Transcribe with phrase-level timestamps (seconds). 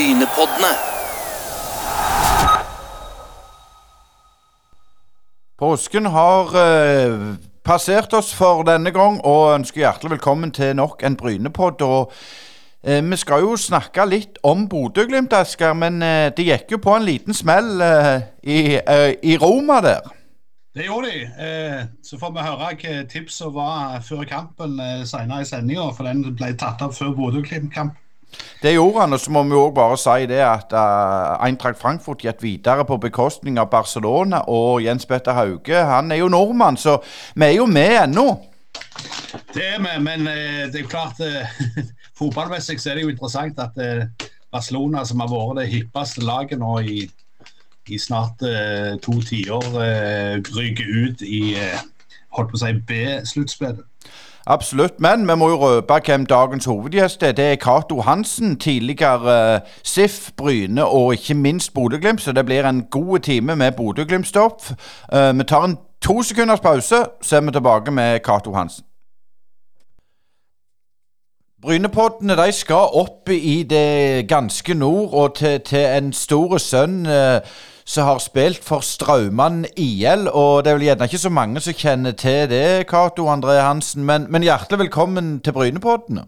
[0.00, 0.68] Brynepoddene.
[5.58, 7.34] Påsken har eh,
[7.64, 11.84] passert oss for denne gang, og ønsker hjertelig velkommen til nok en Brynepodd.
[11.84, 12.14] og
[12.80, 16.96] eh, Vi skal jo snakke litt om Bodø-Glimt, Asker, men eh, det gikk jo på
[16.96, 20.00] en liten smell eh, i, eh, i Roma der.
[20.72, 21.24] Det gjorde de.
[21.44, 26.08] Eh, så får vi høre hva tipset var før kampen eh, senere i sendinga, for
[26.08, 27.99] den ble tatt opp før Bodø-Glimt-kamp.
[28.62, 32.24] Det gjorde han, og så må vi òg bare si det at uh, Eintracht Frankfurt
[32.24, 36.98] gikk videre på bekostning av Barcelona, og Jens Petter Hauge han er jo nordmann, så
[37.34, 38.26] vi er jo med ennå.
[39.54, 41.80] Det er vi, men uh, det er klart uh,
[42.20, 43.78] Fotballmessig er det jo interessant at
[44.52, 47.06] Barcelona, som har vært det hippeste laget nå i,
[47.88, 48.44] i snart
[49.00, 49.70] to tiår,
[50.52, 51.54] ryker ut i
[52.36, 53.89] holdt på å si B-sluttspillet.
[54.50, 57.32] Absolutt, men vi må jo røpe hvem dagens hovedgjest er.
[57.32, 62.20] Det er Cato Hansen, tidligere uh, SIF, Bryne og ikke minst Bodø-Glimt.
[62.20, 64.62] Så det blir en god time med Bodø-Glimt-stopp.
[65.14, 68.84] Uh, vi tar en to sekunders pause, så er vi tilbake med Cato Hansen.
[71.62, 77.38] Brynepoddene de skal opp i det ganske nord og til, til en stor sønn uh,
[77.84, 80.28] som har spilt for Straumann IL.
[80.28, 84.04] Og det er vel gjerne ikke så mange som kjenner til det, Cato André Hansen.
[84.04, 86.26] Men, men, hjertelig velkommen til Brynepoddene.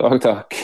[0.00, 0.58] Takk, takk.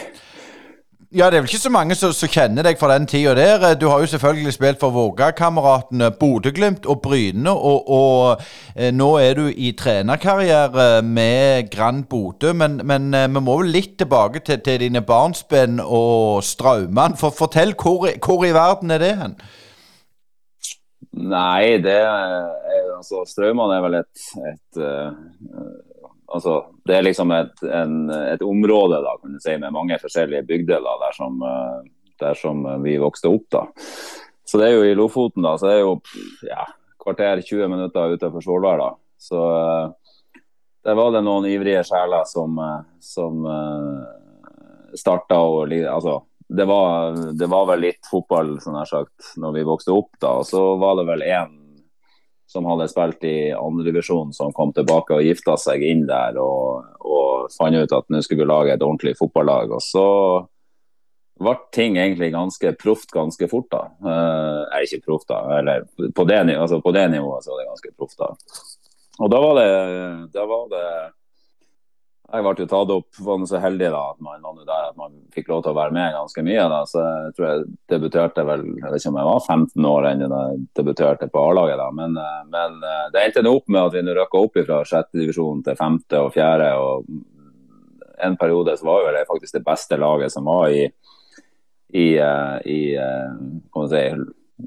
[1.08, 3.62] Ja, det er vel ikke så mange som, som kjenner deg fra den tida der.
[3.80, 8.42] Du har jo selvfølgelig spilt for Vågakameratene Bodø-Glimt og Bryne, og, og
[8.76, 12.52] eh, nå er du i trenerkarriere med Grand Bodø.
[12.52, 17.16] Men, men eh, vi må vel litt tilbake til, til dine barnsben og Straumann.
[17.16, 19.40] For fortell, hvor, hvor, i verden er det hen?
[21.16, 22.48] Nei, det er
[22.98, 25.87] altså Straumann er vel et, et uh,
[26.34, 26.54] altså,
[26.86, 31.40] det er liksom et, en, et, område da, si, med mange forskjellige bygdeler der som,
[31.42, 31.78] eh,
[32.22, 33.46] der som vi vokste opp.
[33.54, 33.64] da.
[34.48, 35.96] Så det er jo i Lofoten, da, så det jo
[36.48, 36.64] ja,
[37.02, 38.84] kvarter 20 minutter utenfor Svolvær.
[39.20, 39.90] Så uh,
[40.86, 43.42] der var det noen ivrige sjeler som, uh, som
[44.96, 46.14] starta å altså,
[46.48, 50.14] det var, det var, vel litt fotball sånn her sagt, når vi vokste opp.
[50.16, 51.57] da, og Så var det vel én
[52.48, 57.50] som hadde spilt i andredivisjon, som kom tilbake og gifta seg inn der og, og
[57.52, 59.74] fant ut at nå skulle vi lage et ordentlig fotballag.
[59.76, 60.06] Og så
[61.38, 63.68] ble ting egentlig ganske proft ganske fort.
[63.74, 63.82] da.
[64.00, 67.94] Eh, ikke proft, da, eller på det, altså på det nivået så var det ganske
[67.98, 68.18] proft.
[68.18, 68.32] da.
[69.18, 69.70] Og da var det,
[70.34, 70.86] da var det
[72.28, 75.14] jeg ble jo tatt opp, var så heldig da, at man var der at man
[75.32, 76.66] fikk lov til å være med ganske mye.
[76.68, 80.08] da, så Jeg tror jeg debuterte vel jeg vet ikke om jeg var 15 år
[80.10, 81.80] enn jeg debuterte på A-laget.
[81.80, 85.16] da, men, eh, men, eh, det endte opp med at vi rykka opp fra sjette
[85.16, 86.68] divisjon til femte og fjerde.
[86.76, 87.06] og
[88.20, 90.84] En periode så var jo det faktisk det beste laget som var i,
[91.94, 94.04] i, i, i si,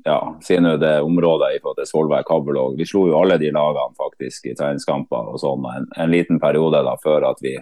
[0.05, 2.77] ja, sier nå det området i forhold til Svolvær Kabelvåg.
[2.79, 6.83] Vi slo jo alle de lagene faktisk i treningskamper og sånn en, en, liten periode
[6.87, 7.57] da før at vi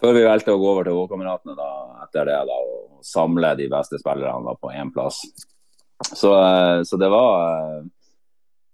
[0.00, 1.70] før vi valgte å gå over til Vågkameratene da,
[2.06, 5.20] etter det da, og samle de beste spillerne da, på én plass.
[6.08, 7.82] Så, eh, så, det var eh,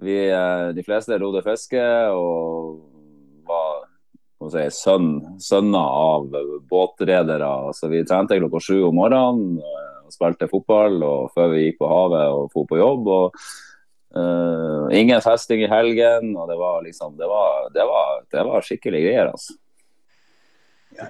[0.07, 1.83] vi, eh, De fleste rodde fiske
[2.15, 2.79] og
[3.47, 3.83] var
[4.53, 5.11] si, sønn,
[5.43, 6.31] sønner av
[6.71, 7.51] båtredere.
[7.75, 9.59] Så vi trente klokka sju om morgenen
[10.07, 13.13] og spilte fotball og før vi gikk på havet og dro på jobb.
[13.13, 13.39] og
[14.17, 16.33] uh, Ingen festing i helgen.
[16.37, 19.33] og Det var liksom, det var, det var, det var skikkelig greier.
[19.35, 19.59] altså.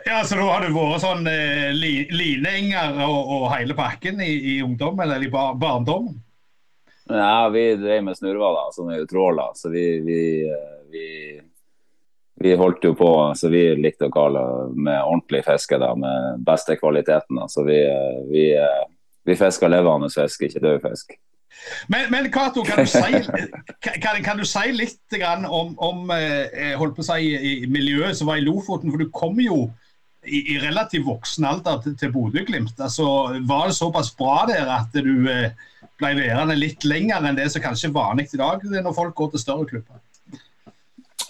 [0.04, 4.32] Ja, så Da har du vært sånn eh, li, lininger og, og, hele pakken i,
[4.56, 6.08] i ungdom, eller i bar, barndom?
[7.06, 9.52] Ja, vi drev med snurrevaler, som er jo tråler.
[9.54, 10.20] Så vi, vi,
[10.50, 11.06] eh, vi,
[12.46, 14.42] vi, holdt jo på så vi likte å kalle
[14.72, 17.42] med ordentlig fiske, da, med beste kvaliteten.
[17.52, 18.48] Så vi, eh, vi,
[19.26, 21.16] vi fiska levende fisk, ikke død fisk.
[21.88, 23.20] Men, men Kato, kan du si,
[24.02, 25.16] kan, kan du si litt
[25.48, 28.92] om, om eh, si, miljøet som var i Lofoten?
[28.92, 29.66] For du kom jo
[30.26, 32.76] i, i relativt voksen alder til, til Bodø-Glimt.
[32.78, 33.06] Altså,
[33.48, 35.54] var det såpass bra der at du eh,
[35.96, 39.34] ble værende litt lenger enn det som kanskje er vanlig i dag når folk går
[39.34, 40.02] til større klubber?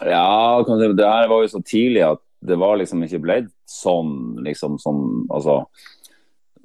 [0.05, 4.77] Ja, det her var jo så tidlig at det var liksom ikke blitt sånn liksom
[4.79, 4.99] som
[5.33, 5.63] altså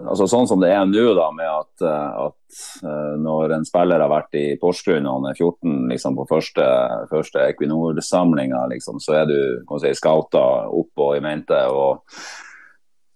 [0.02, 4.02] altså Sånn som det er nå, da, med at, eh, at, eh, når en spiller
[4.02, 6.68] har vært i Porsgrunn og han er 14 liksom, på første,
[7.12, 11.60] første Equinor-samlinga, liksom, så er du kan si, scouta opp og i mente.
[11.70, 12.08] og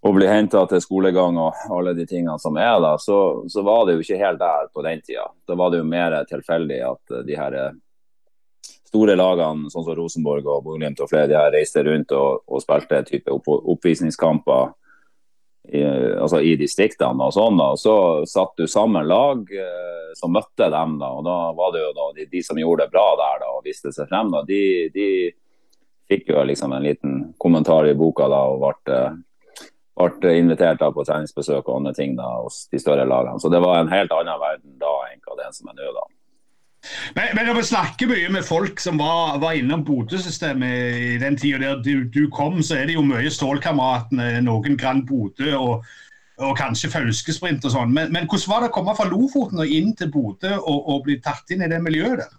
[0.06, 3.88] og bli henta til skolegang og alle de tingene som er da, så, så, var
[3.88, 5.24] det jo ikke helt der på den tida.
[5.50, 7.56] Da var det jo mer tilfeldig at de her
[8.96, 12.64] store lagene, sånn som Rosenborg og Bodø-Glimt og flere, de her reiste rundt og, og
[12.64, 14.72] spilte type opp, oppvisningskamper
[15.74, 15.84] i,
[16.22, 17.60] altså i distriktene og sånn.
[17.62, 17.96] og Så
[18.30, 20.98] satt du sammen lag eh, som møtte dem.
[21.02, 23.52] da, og Da var det jo da, de, de, som gjorde det bra der da,
[23.58, 24.64] og viste seg frem, da, de,
[24.96, 25.08] de
[26.10, 29.00] fikk jo liksom en liten kommentar i boka da, og ble,
[30.22, 33.42] ble invitert da på treningsbesøk og andre ting da, hos de større lagene.
[33.42, 35.96] Så det var en helt annen verden da enn hva det er som er nå.
[35.98, 36.06] da.
[37.16, 41.38] Men, men når vi snakker mye med folk som var, var innom Bodø-systemet i den
[41.40, 45.86] tida der du, du, kom, så er det jo mye Stålkameratene, noen Grand Bodø og,
[46.38, 47.94] og, kanskje Fauskesprint og sånn.
[47.96, 51.06] Men, men, hvordan var det å komme fra Lofoten og inn til Bodø og, og
[51.08, 52.34] bli tatt inn i det miljøet der?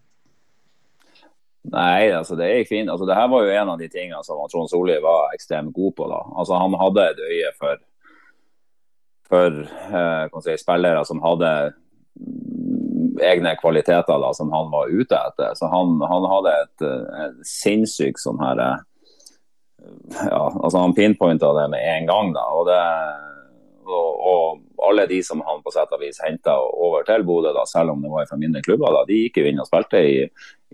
[1.72, 2.90] Nei, altså det gikk fint.
[2.92, 5.96] Altså, det her var jo en av de tingene som Trond Solli var ekstremt god
[5.98, 6.06] på.
[6.12, 6.20] da.
[6.38, 7.80] Altså Han hadde et øye for,
[9.26, 11.50] for eh, si, spillere som hadde
[13.22, 15.54] egne kvaliteter da, som han var ute etter.
[15.54, 16.84] Så han, han hadde et,
[17.22, 18.84] et sinnssykt sånn her eh,
[20.24, 22.32] ja, altså Han pinpointa det med en gang.
[22.34, 22.80] da, og, det,
[23.86, 27.94] og, alle de som han på sett og vis henta over til Bodø, da, selv
[27.94, 30.18] om det var fra mindre klubber, da, de gikk jo inn og spilte i,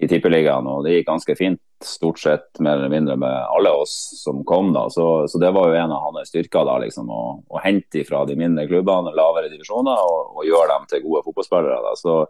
[0.02, 0.68] i Tippeligaen.
[0.68, 4.72] Og det gikk ganske fint, stort sett mer eller mindre med alle oss som kom.
[4.72, 6.64] da, Så, så det var jo en av hans styrker.
[6.68, 10.90] da, liksom, Å, å hente fra de mindre klubbene, lavere divisjoner, og, og gjøre dem
[10.90, 11.80] til gode fotballspillere.
[11.86, 12.20] da, så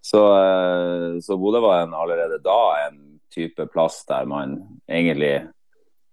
[0.00, 4.56] så, eh, så Bodø var en, allerede da en type plass der man
[4.88, 5.34] egentlig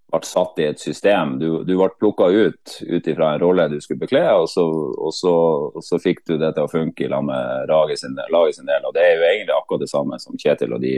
[0.07, 1.38] ble satt i et system.
[1.39, 5.09] Du, du ble plukka ut ut ifra en rolle du skulle bekle, og så, og,
[5.15, 5.33] så,
[5.74, 8.86] og så, fikk du det til å funke i lag med laget laget sin del.
[8.86, 10.94] og Det er jo egentlig akkurat det samme som Kjetil og de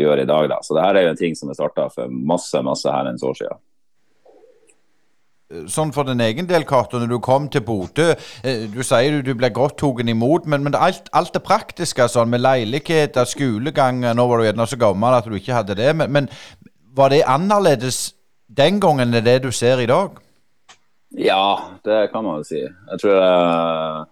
[0.00, 0.50] gjør i dag.
[0.52, 0.60] Da.
[0.62, 3.38] Så det her er jo en ting som er starta for masse masse herrens år
[3.38, 3.62] siden
[5.70, 9.20] sånn for din egen del, Cato, når du kom til Bodø eh, Du sier du,
[9.22, 14.02] du ble godt tatt imot, men, men alt, alt, det praktiske sånn, med leiligheter, skolegang
[14.02, 16.30] Nå var du gjerne så gammel at du ikke hadde det, men, men,
[16.96, 18.14] var det annerledes
[18.48, 20.14] den gangen enn det du ser i dag?
[21.12, 22.62] Ja, det kan man jo si.
[22.64, 24.06] Jeg tror jeg,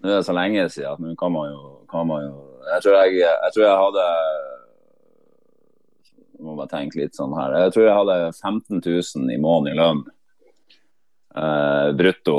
[0.00, 2.36] Nå er det så lenge siden at nå kan man jo, kan man jo
[2.70, 4.06] jeg, tror jeg, jeg tror jeg hadde
[6.44, 7.56] må bare tenke litt sånn her.
[7.66, 10.02] Jeg tror jeg hadde 15 000 i måneden i lønn
[11.36, 12.36] eh, brutto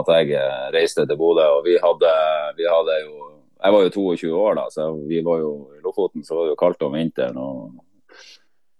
[0.00, 1.46] at jeg eh, reiste til Bodø.
[1.58, 2.12] Og vi hadde,
[2.58, 3.30] vi hadde, jo
[3.64, 6.54] Jeg var jo 22 år da, så vi var jo i Lofoten så var det
[6.54, 7.38] jo kaldt om vinteren.
[7.38, 7.72] og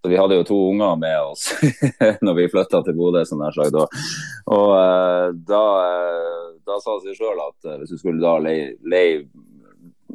[0.03, 1.47] så Vi hadde jo to unger med oss
[2.25, 3.23] når vi flytta til Bodø.
[3.25, 3.89] Sånn sagt, og,
[4.53, 8.75] og eh, da, eh, da, sa det seg sjøl at hvis du skulle da leie,
[8.85, 9.25] leie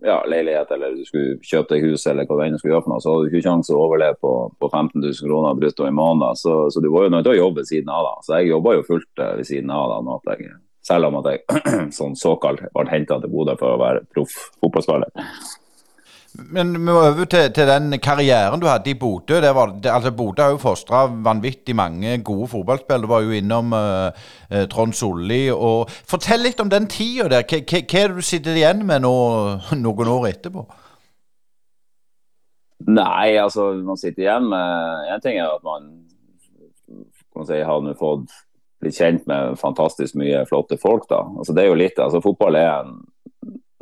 [0.02, 2.94] ja, leilighet eller du skulle kjøpe deg hus eller hva det enn skulle gjøre for
[2.94, 4.32] noe, så hadde du ikke kjangs å overleve på,
[4.62, 6.40] på 15 000 kroner brutto i måneden.
[6.40, 8.08] Så, så, du var jo nødt til å jobbe ved siden av.
[8.08, 8.26] da.
[8.26, 9.96] Så jeg jobba jo fullt uh, ved siden av.
[10.10, 10.52] da, jeg,
[10.90, 11.64] Selv om at jeg
[11.98, 15.26] sånn såkalt ble henta til Bodø for å være proff fotballspiller.
[16.48, 19.38] Men vi må over til, til, den karrieren du hadde i Bodø.
[19.40, 23.02] Altså, Bodø har jo fostra vanvittig mange gode fotballspillere.
[23.02, 25.50] Du var jo innom uh, Trond Solli.
[25.52, 27.44] Og fortell litt om den tida der.
[27.44, 29.14] Hva, er det du sitter igjen med nå,
[29.84, 30.66] noen år etterpå?
[32.88, 35.90] Nei, altså man sitter igjen med En ting er at man
[37.36, 38.32] kan si, har fått
[38.80, 41.04] blitt kjent med fantastisk mye flotte folk.
[41.10, 41.20] da.
[41.38, 42.94] Altså Det er jo litt, altså Fotball er en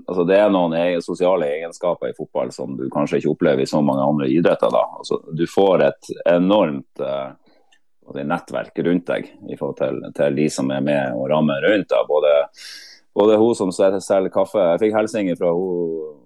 [0.08, 3.82] altså det er noen sosiale egenskaper i fotball som du kanskje ikke opplever i så
[3.84, 4.72] mange andre idretter.
[4.72, 7.34] Altså, du får et enormt uh,
[8.16, 11.90] nettverk rundt deg i forhold til, til, de som er med og rammer rundt.
[11.93, 12.05] da.
[12.08, 12.32] Både,
[13.17, 16.17] både hun som selger kaffe Jeg fikk hilsener fra hun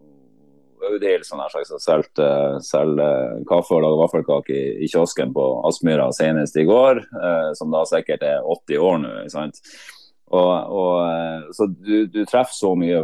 [0.83, 1.39] Audhild som
[1.79, 7.71] selger kaffe og lager vaffelkake i, i, kiosken på Aspmyra senest i går, uh, som
[7.75, 9.13] da sikkert er 80 år nå.
[9.23, 9.63] ikke sant?
[10.33, 13.03] Og, og, eh, så du, du, treffer så mye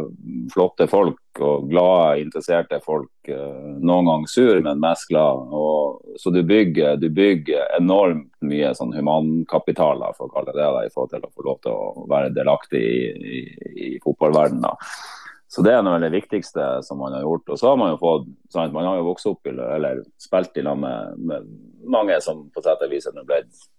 [0.49, 3.11] flotte folk og glade, interesserte folk.
[3.29, 5.53] Eh, noen ganger sur, men mest glad.
[5.53, 10.87] Og, så du bygger, du bygger, enormt mye sånn humankapital for å kalle det det,
[10.87, 12.99] i forhold til å få lov til å være delaktig i,
[13.37, 13.45] i,
[13.93, 14.89] i fotballverdenen.
[15.49, 17.49] Så det er noe av det viktigste som man har gjort.
[17.49, 20.65] Og så har man jo fått sant, Man har jo vokst opp eller spilt i
[20.65, 21.47] lag med, med,
[21.89, 23.69] mange som på sett og vis er blitt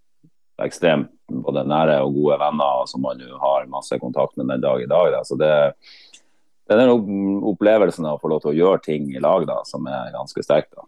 [0.64, 4.82] ekstremt både nære og gode venner som man jo har masse kontakt med den dag
[4.82, 5.10] i dag.
[5.14, 5.24] Da.
[5.26, 5.52] Så det,
[6.66, 9.60] det er den opplevelsen av å få lov til å gjøre ting i lag da,
[9.68, 10.70] som er ganske sterk.
[10.74, 10.86] da.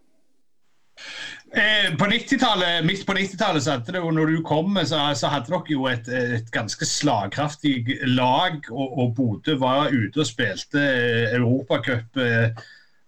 [1.53, 5.29] Eh, på 90 Midt på 90-tallet, så hadde det jo, når du kom, så, så
[5.29, 8.63] hadde dere jo et, et ganske slagkraftig lag.
[8.73, 12.23] Og, og Bodø var ute og spilte eh, Europacup.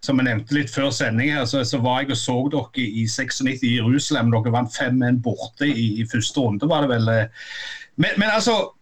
[0.04, 3.06] Som jeg nevnte litt før sending her, så, så, var jeg og så dere i
[3.08, 4.32] 96 i Jerusalem.
[4.34, 7.08] Dere vant 5-1 borte i, i, første runde, var det vel.
[7.12, 7.52] Eh.
[7.96, 8.74] Men, men, altså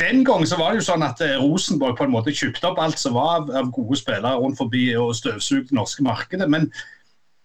[0.00, 2.78] Den gang så var det jo sånn at eh, Rosenborg på en måte kjøpte opp
[2.78, 6.46] alt som var av, av gode spillere rundt forbi og støvsugde det norske markedet.
[6.52, 6.68] Men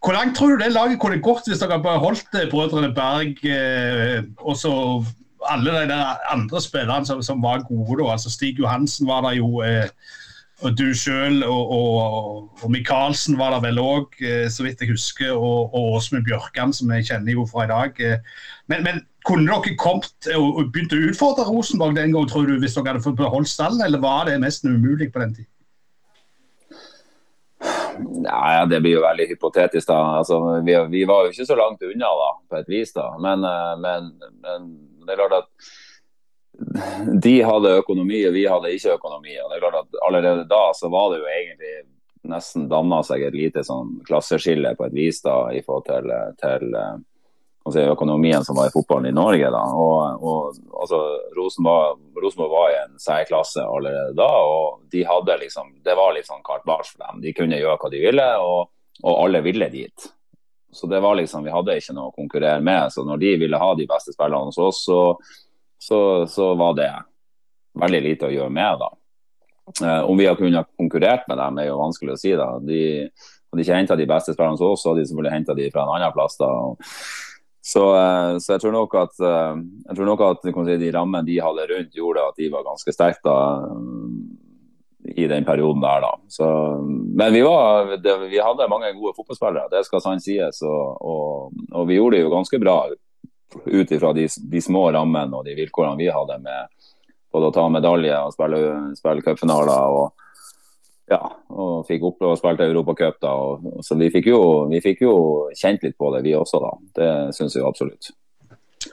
[0.06, 3.42] hvor langt tror du det laget kunne gått hvis dere bare holdt eh, brødrene Berg
[3.50, 4.74] eh, og så
[5.50, 8.04] alle de der andre spillerne som, som var gode.
[8.04, 9.62] da, altså Stig Johansen var der jo.
[9.66, 9.90] Eh,
[10.64, 14.94] og du sjøl og, og, og Michaelsen var der vel òg, eh, så vidt jeg
[14.94, 15.34] husker.
[15.36, 18.00] Og, og Åsmund Bjørkan, som jeg kjenner jo fra i dag.
[18.00, 18.46] Eh.
[18.72, 22.78] Men, men kunne dere kommet og, begynt å utfordre Rosenborg den gang, tror du, hvis
[22.78, 25.50] dere hadde fått beholdt stallen, eller var det nesten umulig på den tid?
[28.00, 29.88] Nei, Det blir jo veldig hypotetisk.
[29.92, 30.00] da.
[30.22, 32.96] Altså, vi, vi, var jo ikke så langt unna da, på et vis.
[32.96, 33.12] da.
[33.20, 34.70] Men, eh, men, men
[35.04, 35.76] det er klart at
[37.22, 39.36] de hadde økonomi, og vi hadde ikke økonomi.
[39.42, 41.76] og det er klart at Allerede da så var det jo egentlig
[42.26, 46.74] nesten danna seg et lite sånn klasseskille på et vis da, i forhold til, til
[47.74, 49.52] si, økonomien som var i fotballen i Norge.
[49.54, 51.02] da, og, og altså,
[51.38, 56.30] Rosenborg, Rosenborg, var i en særklasse allerede da, og de hadde liksom, det var litt
[56.30, 57.24] sånn carte blanche for dem.
[57.26, 58.70] De kunne gjøre hva de ville, og,
[59.04, 60.12] og alle ville dit.
[60.76, 62.92] Så det var liksom, Vi hadde ikke noe å konkurrere med.
[62.92, 65.00] så Når de ville ha de beste spillerne hos oss, så
[65.88, 66.00] så,
[66.32, 66.92] så, var det
[67.82, 68.82] veldig lite å gjøre med.
[68.82, 68.90] da.
[69.86, 72.34] Eh, om vi har kunnet konkurrert med dem, er jo vanskelig å si.
[72.38, 72.50] da.
[72.64, 75.70] De hadde ikke henta de beste spillerne hos oss, så hadde de selvfølgelig henta de
[75.74, 76.38] fra en annen plass.
[76.42, 76.52] da.
[77.66, 81.26] Så, eh, så, jeg tror nok at, eh, jeg tror nok at si, de rammene
[81.26, 83.38] de hadde rundt, gjorde at de var ganske sterke da,
[85.16, 86.06] i den perioden der.
[86.06, 86.12] da.
[86.30, 86.46] Så,
[86.86, 90.62] men vi, var, det, vi, hadde mange gode fotballspillere, det skal sant sies.
[90.66, 92.78] Og, og, og, vi gjorde det jo ganske bra
[93.66, 96.72] ut ifra de, de, små rammene og de vilkårene vi hadde med
[97.34, 98.60] både å ta medalje og spille,
[98.98, 99.96] spille cupfinaler.
[99.96, 100.14] Og,
[101.12, 101.22] ja,
[101.52, 103.18] og fikk opp og spilte Europacup.
[103.22, 103.34] da,
[103.86, 105.16] så vi fikk, jo, vi fikk, jo,
[105.58, 106.62] kjent litt på det, vi også.
[106.64, 106.76] da.
[107.00, 108.14] Det syns jeg absolutt.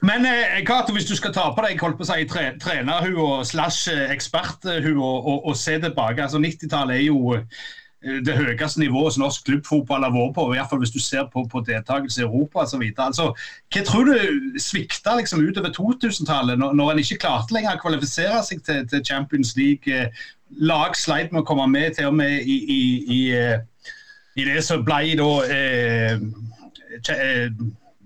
[0.03, 3.43] Men eh, Kato, hvis du skal ta på deg holdt på å si, tre, trenerhua
[3.47, 8.81] slash eh, eksperthua og, og, og, se tilbake altså 90-tallet er jo Eh, det høyeste
[8.81, 11.63] nivået som norsk klubbfotball har vært på, i hvert fall hvis du ser på, på
[11.67, 12.83] deltakelse i Europa osv.
[12.99, 13.29] Altså,
[13.75, 18.41] hva tror du svikta liksom, utover 2000-tallet, når, når en ikke klarte lenger å kvalifisere
[18.47, 19.87] seg til, til Champions League?
[19.87, 20.11] Eh,
[20.61, 22.81] lag sleit med å komme med til og med i, i,
[23.19, 23.61] i, eh,
[24.37, 26.19] i det som ble da eh,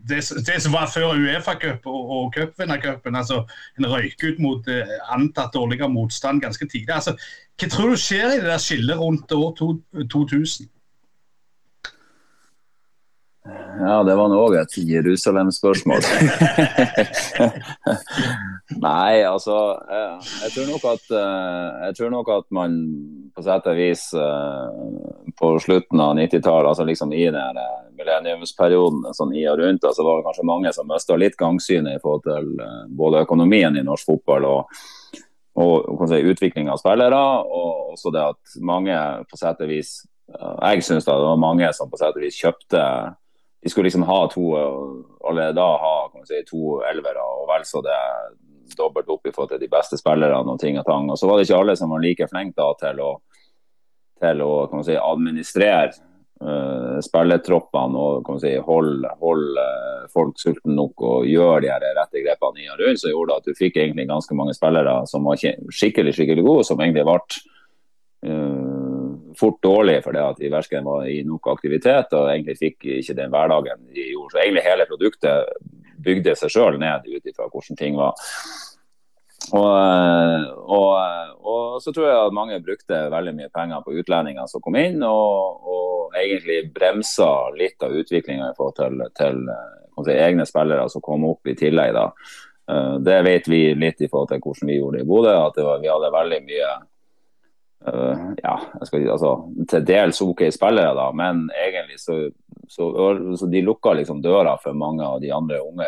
[0.09, 3.17] det, det, som var før Uefa-cup og, og cupvinnercupen.
[3.17, 3.43] Altså,
[3.79, 6.95] en røyk ut mot eh, antatt dårligere motstand ganske tidlig.
[6.95, 7.17] Altså,
[7.57, 10.71] hva tror du skjer i det der skillet rundt år 2000?
[13.81, 16.01] Ja, det var nå òg et Jerusalem-spørsmål.
[18.87, 22.71] Nei, altså jeg tror, nok at, eh, jeg tror nok at man
[23.37, 24.71] på sett og vis eh,
[25.37, 27.61] på slutten av 90-tallet, altså liksom i den
[27.97, 31.99] millenniumsperioden sånn i og rundt, så altså var det kanskje mange som mista litt gangsynet
[31.99, 34.81] i forhold til eh, både økonomien i norsk fotball og,
[35.61, 37.23] og si, utvikling av spillere.
[37.45, 38.97] Og også det at mange
[39.31, 42.81] på sett og vis Jeg syns det var mange som på sett og vis kjøpte
[43.67, 47.97] de skulle liksom ha to allerede da ha si, to elvere og vel så det
[48.79, 51.09] dobbelt opp i forhold til de beste spillerne og ting og tang.
[51.11, 53.09] Og så var det ikke alle som var like flinke til å,
[54.23, 54.53] til å
[54.87, 55.91] si, administrere
[56.47, 62.65] uh, spillertroppene og si, holde hold, uh, folk sultne nok og gjøre de rette grepene
[62.65, 66.15] i og rundt, som gjorde at du fikk egentlig ganske mange spillere som var skikkelig
[66.17, 67.19] skikkelig gode, som egentlig ble
[68.31, 68.66] uh,
[69.39, 73.35] fort dårlig fordi at de verken var i nok aktivitet og egentlig fikk ikke den
[73.35, 74.33] hverdagen de gjorde.
[74.35, 75.59] Så egentlig hele produktet
[76.07, 78.17] bygde seg sjøl ned ut ifra hvordan ting var.
[79.55, 79.67] Og,
[80.75, 80.89] og,
[81.45, 85.03] og, så tror jeg at mange brukte veldig mye penger på utlendinger som kom inn,
[85.07, 89.45] og, og egentlig bremsa litt av utviklinga i forhold til, til
[90.03, 91.95] si, egne spillere som kom opp i tillegg.
[91.95, 92.09] da.
[92.73, 95.35] Eh, det vet vi litt i forhold til hvordan vi gjorde det i Bodø.
[95.37, 96.71] at var, Vi hadde veldig mye
[97.87, 99.33] Uh, ja, skal, altså,
[99.71, 102.17] til dels OK spillere, da, men egentlig så,
[102.69, 102.89] så,
[103.39, 105.87] så de lukka liksom døra for mange av de andre unge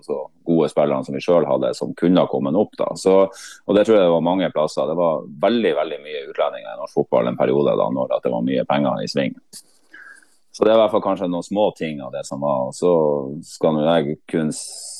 [0.00, 2.74] altså, gode spillerne som vi sjøl hadde, som kunne ha kommet opp.
[2.78, 2.90] da.
[2.96, 3.16] Så,
[3.64, 4.88] og Det tror jeg det var mange plasser.
[4.88, 8.46] Det var veldig veldig mye utlendinger i norsk fotball en periode da når det var
[8.46, 9.36] mye penger i sving.
[10.50, 12.72] Så det er i hvert fall kanskje noen små ting av det som var.
[12.76, 12.90] Så
[13.46, 14.50] skal jeg kun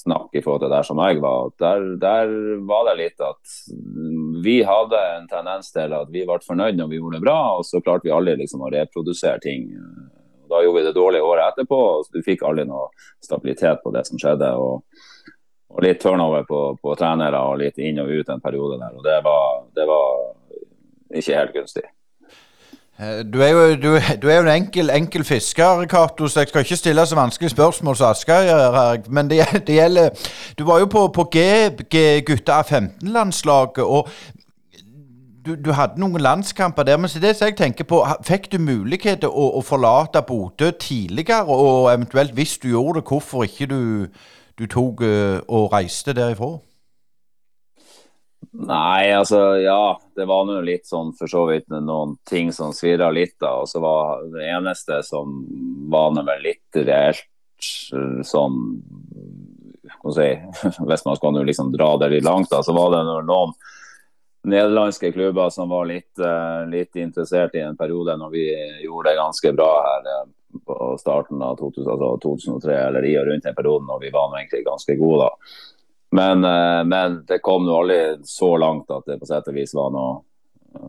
[0.01, 1.51] snakke i forhold til der som jeg var.
[1.63, 2.33] Der, der,
[2.69, 3.55] var det litt at
[4.45, 7.67] vi hadde en tendens til at vi ble fornøyd når vi gjorde det bra, og
[7.69, 9.69] så klarte vi aldri liksom å reprodusere ting.
[10.51, 12.89] Da gjorde vi det dårlige året etterpå, og du fikk aldri noe
[13.23, 14.51] stabilitet på det som skjedde.
[14.57, 14.83] og,
[15.71, 18.97] og litt turnover på, på, trenere og litt inn og ut en periode der.
[18.97, 21.87] og Det var, det var ikke helt gunstig.
[23.01, 26.49] Eh, du er jo, du, du er jo en enkel, enkel fisker, Cato, så jeg
[26.49, 28.99] skal ikke stille så vanskelige spørsmål som Asker gjør her.
[29.09, 30.11] Men det, det, gjelder
[30.59, 31.39] Du var jo på, på G,
[31.91, 34.09] G gutta 15-landslaget, og
[35.47, 36.97] du, du, hadde noen landskamper der.
[36.97, 40.71] Men så det som jeg tenker på, fikk du mulighet til å, å, forlate Bodø
[40.71, 41.47] tidligere?
[41.49, 43.81] Og eventuelt, hvis du gjorde det, hvorfor ikke du,
[44.59, 46.59] du tok uh, og reiste derifra?
[48.53, 49.81] Nei, altså ja.
[50.21, 53.57] Det var nå litt sånn for så vidt noen ting som svirra litt da.
[53.63, 55.41] Og så var det eneste som
[55.91, 57.27] var nå litt reelt
[58.25, 58.57] sånn
[60.15, 60.29] si,
[60.89, 63.55] Hvis man skal liksom dra det litt langt, da, så var det noen
[64.49, 68.45] nederlandske klubber som var litt, uh, litt, interessert i en periode når vi
[68.85, 73.29] gjorde det ganske bra her uh, på starten av 2000, altså 2003, eller i og
[73.29, 75.53] rundt den perioden, og vi var egentlig ganske gode da.
[76.17, 79.75] Men, uh, men det kom nå aldri så langt at det på sett og vis
[79.77, 80.89] var noe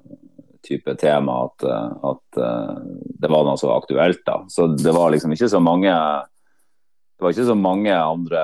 [0.61, 1.63] type tema at,
[2.05, 4.19] at det var noe så aktuelt.
[4.25, 4.35] da.
[4.45, 8.43] Så det var liksom ikke så mange det var ikke så mange andre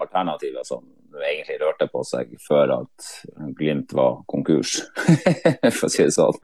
[0.00, 0.84] alternativer som
[1.20, 3.08] egentlig rørte på seg før at
[3.58, 4.78] Glimt var konkurs,
[5.76, 6.38] for å si det sånn.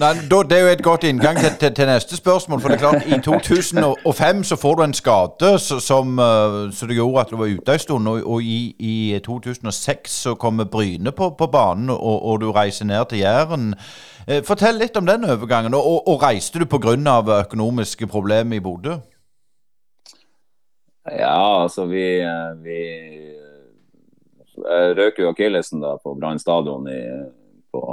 [0.00, 2.62] Nei, Det er jo et godt inngang til, til, til, neste spørsmål.
[2.62, 6.98] For det er klart, i 2005 så får du en skade som, eh, så det
[6.98, 8.08] gjorde at du var ute en stund.
[8.08, 12.88] Og, og i, i, 2006 så kommer Bryne på, på banen, og, og, du reiser
[12.88, 13.74] ned til Jæren.
[14.26, 15.74] Eh, fortell litt om den overgangen.
[15.74, 16.96] Og, og reiste du pga.
[17.40, 18.98] økonomiske problemer i Bodø?
[21.04, 22.80] Ja, altså vi, eh, vi
[24.98, 26.88] røk jo akillesen på Brann stadion
[27.74, 27.84] på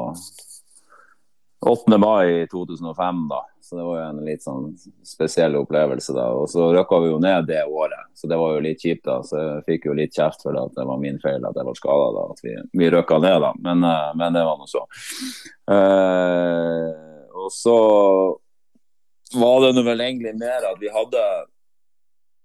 [1.66, 1.98] 8.
[1.98, 3.46] mai 2005, da.
[3.62, 4.72] Så det var jo en litt sånn
[5.06, 6.26] spesiell opplevelse da.
[6.34, 9.20] Og så røkka vi jo ned det året, så det var jo litt kjipt, da.
[9.24, 11.68] Så jeg fikk jo litt kjeft for det at det var min feil at jeg
[11.70, 12.24] var skada da.
[12.34, 13.54] At vi, vi røkka ned, da.
[13.62, 14.82] Men, eh, men det var nå så.
[15.78, 16.90] Eh,
[17.44, 17.78] og så
[19.38, 21.26] var det nå vel egentlig mer at vi hadde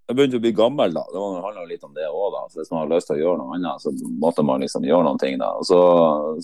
[0.07, 1.03] jeg begynte å bli gammel da.
[1.11, 2.45] Det handla litt om det òg, da.
[2.51, 3.91] Så hvis man har lyst til å gjøre noe annet, så
[4.23, 5.51] måtte man liksom gjøre noen ting, da.
[5.67, 5.81] Så,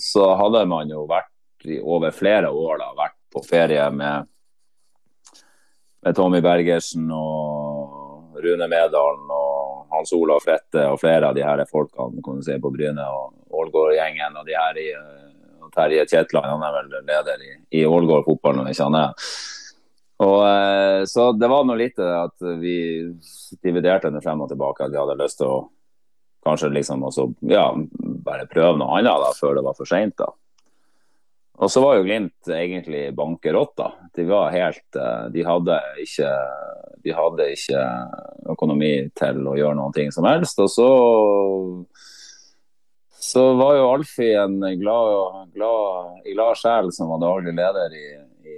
[0.03, 1.31] så hadde man jo vært
[1.63, 4.27] i over flere år da, vært på ferie med,
[6.03, 11.63] med Tommy Bergersen og Rune Medalen og Hans Olav Frette og flere av de her
[11.69, 14.89] folkene kan du si, på Bryne og Ålgård-gjengen og de her i
[15.73, 19.15] Terje Kjetland, han er vel leder i, i Ålgård fotball, jeg kjenner
[20.21, 22.75] og, eh, så det var nå lite at vi
[23.63, 25.63] dividerte det frem og tilbake, at vi hadde lyst til å
[26.43, 27.65] kanskje liksom også, ja,
[28.23, 30.19] bare prøve noe annet da, før det var for seint.
[31.53, 33.75] Og så var jo Glimt egentlig bankerott.
[33.77, 33.91] da.
[34.15, 36.31] De var helt eh, De hadde ikke,
[37.05, 37.83] de hadde ikke
[38.55, 40.59] økonomi til å gjøre noen ting som helst.
[40.59, 40.89] Og så
[43.23, 48.07] så var jo Alfie en glad, glad, glad sjel som var daglig leder i,
[48.43, 48.55] i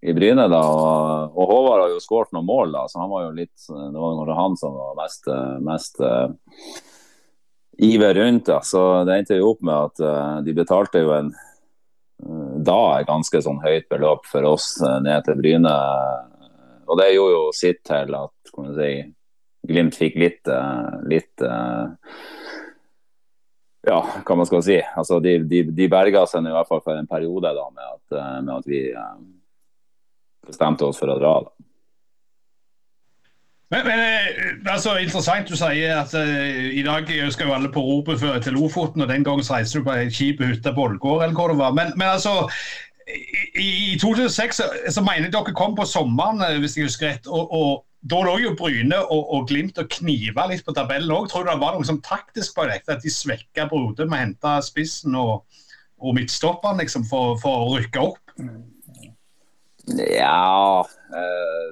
[0.00, 0.48] i Bryne.
[0.48, 3.56] da, og, og Håvard har jo skåret noen mål, da, så han var jo litt,
[3.66, 5.28] det var kanskje han som var mest,
[5.66, 6.30] mest uh,
[7.88, 8.46] iver rundt.
[8.46, 12.80] da, Så det endte jo opp med at uh, de betalte jo en uh, da
[12.98, 15.76] et ganske sånn høyt beløp for oss ned til Bryne.
[16.88, 18.92] Og det gjorde jo sitt til at kan si,
[19.68, 20.48] Glimt fikk litt,
[21.10, 21.42] litt
[23.84, 24.78] ja, hva man skal si.
[24.80, 28.20] Altså, de, de, de berga seg i hvert fall for en periode da, med at,
[28.46, 28.80] med at vi
[30.48, 31.34] bestemte oss for å dra.
[31.46, 31.54] da.
[33.68, 37.82] Men, men eh, altså, Interessant du sier at uh, i dag skal jo alle på
[37.84, 41.26] ropet til Lofoten, og den gangen så reiste du på ei kjip hytte på Ålgård,
[41.26, 41.74] eller hvor det var.
[41.76, 42.48] Men, men altså,
[43.08, 47.12] i, i 2006 så, så mener jeg dere kom på sommeren, eh, hvis jeg husker
[47.12, 47.28] rett.
[47.28, 51.26] og, og da lå jo Bryne og, og Glimt og kniva litt på tabellen òg.
[51.30, 52.94] Tror du det var noe sånn taktisk på dette?
[52.94, 55.42] At de svekka Brode med å hente spissen og,
[55.98, 58.22] og midtstopperen liksom, for, for, å rykke opp?
[59.96, 60.82] Ja
[61.14, 61.68] eh,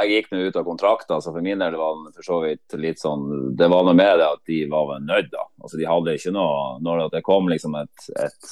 [0.00, 2.76] Jeg gikk nå ut av kontrakten, så for min del var det for så vidt
[2.82, 5.46] litt sånn Det var noe med det at de var vel nødt, da.
[5.62, 8.50] Altså, de hadde ikke noe Når det kom liksom et, et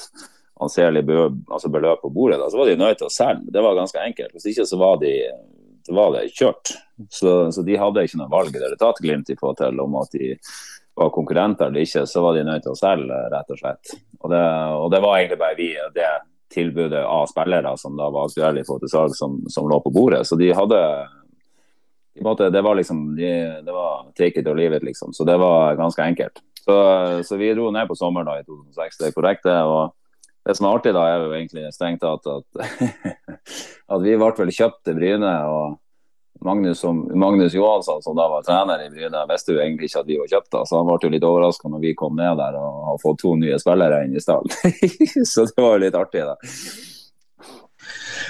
[0.62, 1.02] anselig
[1.50, 3.50] altså beløp på bordet, da, så var de nødt til å selge.
[3.52, 4.36] Det var ganske enkelt.
[4.36, 5.10] Hvis ikke så var de
[5.92, 6.70] var det kjørt.
[7.10, 9.82] Så, så de hadde ikke noe valg i det hele tatt, Glimt, i forhold til
[9.82, 10.30] om at de
[10.94, 13.96] var konkurrenter eller ikke, så var de nødt til å selge, rett og slett.
[14.22, 14.44] Og det,
[14.78, 16.06] og det var egentlig bare vi, det
[16.54, 19.92] tilbudet av spillere som da var aktuelle i forhold til salg, som, som, lå på
[19.94, 20.22] bordet.
[20.28, 20.80] Så de hadde
[22.14, 23.30] de måte, Det var liksom de,
[23.66, 25.12] Det var take it or leave it, liksom.
[25.12, 26.42] Så det var ganske enkelt.
[26.64, 26.76] Så,
[27.24, 29.60] så vi dro ned på sommeren da i 2006, det er korrekt det.
[29.60, 29.92] og
[30.44, 32.64] det som er artig, da, er jo egentlig strengt tatt at,
[33.96, 35.32] at vi ble vel kjøpt til Bryne.
[35.48, 35.78] og
[36.44, 40.09] Magnus, som, Magnus, Johansson, som da var trener i Bryne, visste jo egentlig ikke at
[40.11, 40.50] vi var kjøpt.
[40.52, 43.22] da, så Han ble jo litt overraska når vi kom ned der og har fått
[43.22, 44.52] to nye spillere inn i stallen.
[45.33, 46.37] så det var jo litt artig, da.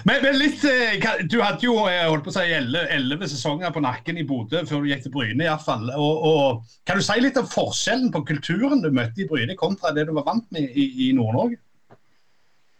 [0.05, 3.83] Men, men, litt, eh, Du hadde jo eh, holdt på å si elleve sesonger på
[3.85, 5.45] nakken i Bodø før du gikk til Bryne.
[5.45, 5.89] i hvert fall.
[5.95, 9.95] Og, og, kan du si litt om forskjellen på kulturen du møtte i Bryne kontra
[9.97, 11.59] det du var vant med i, i Nord-Norge?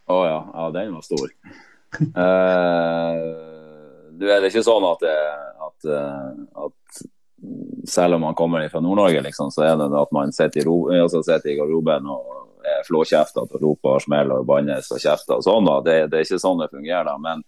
[0.05, 0.39] Å oh, ja.
[0.53, 1.35] ja, den var stor.
[2.15, 3.51] uh,
[4.21, 5.05] du er det ikke sånn at,
[5.67, 5.89] at,
[6.65, 7.03] at,
[7.91, 10.79] selv om man kommer fra Nord-Norge, liksom, så er det at man sitter i, ro,
[10.95, 15.37] altså sitter i garderoben og er flåkjeftete og roper og smeller og bannes og kjefter
[15.37, 15.69] og sånn.
[15.69, 15.81] da.
[15.85, 17.11] Det, det, er ikke sånn det fungerer.
[17.11, 17.45] da, men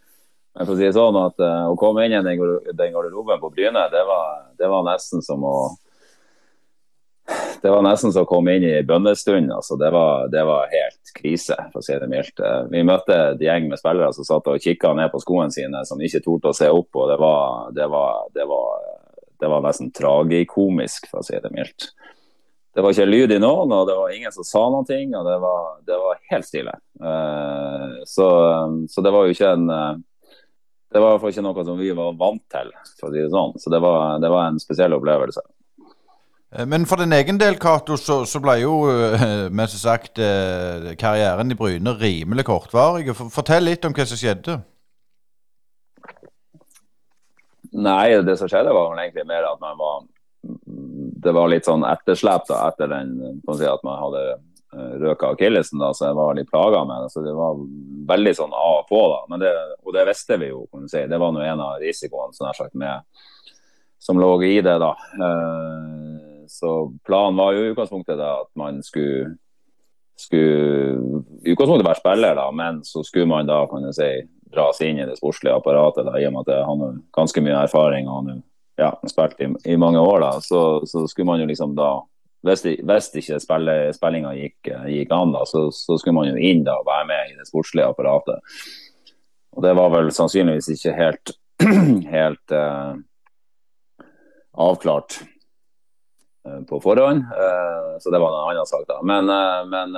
[0.56, 3.42] men for å si det sånn at uh, Å komme inn i den, den garderoben
[3.42, 5.56] på Bryne, det var, det var, nesten som å
[7.62, 9.50] det var nesten som å komme inn i bønnestund.
[9.52, 12.40] Altså, det, var, det var helt krise, for å si det mildt.
[12.40, 15.82] Eh, vi møtte en gjeng med spillere som satt og kikka ned på skoene sine,
[15.88, 16.90] som ikke torde å se opp.
[16.94, 18.90] og Det var, det var, det var,
[19.42, 21.90] det var nesten tragikomisk, for å si det mildt.
[22.76, 25.14] Det var ikke lyd i noen, og det var ingen som sa noen ting.
[25.16, 26.74] og Det var, det var helt stille.
[27.00, 28.26] Uh, så,
[28.92, 29.94] så, det var jo ikke en uh,
[30.92, 33.22] Det var i hvert fall ikke noe som vi var vant til, for å si
[33.22, 33.56] det sånn.
[33.62, 35.40] Så det var, det var en spesiell opplevelse.
[36.54, 40.20] Eh, men for din egen del, Cato, så, så, ble jo eh, med som sagt
[40.22, 43.12] eh, karrieren i Bryne rimelig kortvarig.
[43.34, 44.60] Fortell litt om hva som skjedde.
[47.76, 50.04] Nei, det som skjedde var egentlig mer at man var
[51.26, 54.20] Det var litt sånn etterslep da, etter den si at man hadde
[55.02, 57.10] røka akillesen, så jeg var litt plaga med det.
[57.10, 57.58] Så det var
[58.08, 59.00] veldig sånn av og på.
[59.10, 61.02] da, det, Og det visste vi jo, kan du si.
[61.10, 63.02] Det var nå en av risikoene som, sagt, med,
[63.98, 64.76] som lå i det.
[64.78, 64.92] da.
[66.48, 69.36] Så planen var jo i utgangspunktet da, at man skulle,
[70.18, 70.96] skulle
[71.44, 74.10] i utgangspunktet være spiller, da, men så skulle man da kan jeg si,
[74.52, 76.06] dras inn i det sportslige apparatet.
[76.06, 78.42] Da, I og med at han har ganske mye erfaring og han
[78.76, 81.94] ja, har spilt i, i, mange år, da, så, så, skulle man jo liksom da
[82.46, 86.76] Hvis, hvis ikke spillinga gikk, gikk, an, da, så, så, skulle man jo inn da
[86.78, 88.38] og være med i det sportslige apparatet.
[89.56, 91.32] Og det var vel sannsynligvis ikke helt,
[92.16, 93.00] helt uh,
[94.52, 95.18] avklart
[96.68, 97.24] på forhånd.
[97.32, 99.00] Eh, så det var en annen sak, da.
[99.02, 99.96] Men, eh, men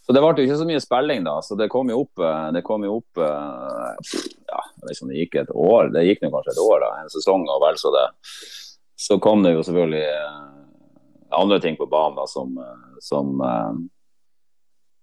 [0.00, 1.36] så det ble jo ikke så mye spilling, da.
[1.44, 2.22] Så det kom jo opp,
[2.54, 5.92] det kom jo opp ja, jeg vet ikke om det gikk et år.
[5.94, 6.90] Det gikk kanskje et år, da.
[7.02, 8.08] En sesong og vel så det.
[8.98, 10.08] Så kom det jo selvfølgelig
[11.38, 12.58] andre ting på banen da, som,
[12.98, 13.30] som,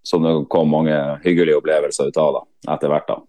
[0.03, 2.43] som det kom mange hyggelige opplevelser ut av da,
[2.75, 3.07] etter hvert.
[3.07, 3.21] da.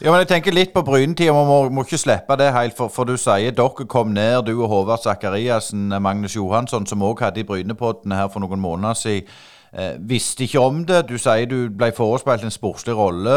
[0.00, 1.32] Ja, men jeg tenker litt på Brynetida.
[1.36, 2.72] Vi må, må, ikke slippe det helt.
[2.78, 7.20] For, for, du sier dere kom ned, du og Håvard Sakariassen, Magnus Johansson, som òg
[7.20, 9.28] hadde i Brynepodden her for noen måneder siden.
[9.76, 11.02] Eh, visste ikke om det.
[11.10, 13.36] Du sier du ble forespeilt en sportslig rolle.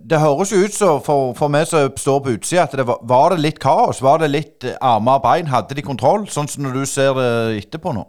[0.00, 3.04] Det høres jo ut som, for, for meg som står på utsida, at det var,
[3.04, 4.00] var, det litt kaos?
[4.02, 5.52] Var det litt armer og bein?
[5.52, 7.30] Hadde de kontroll, sånn som når du ser det
[7.60, 8.08] etterpå nå?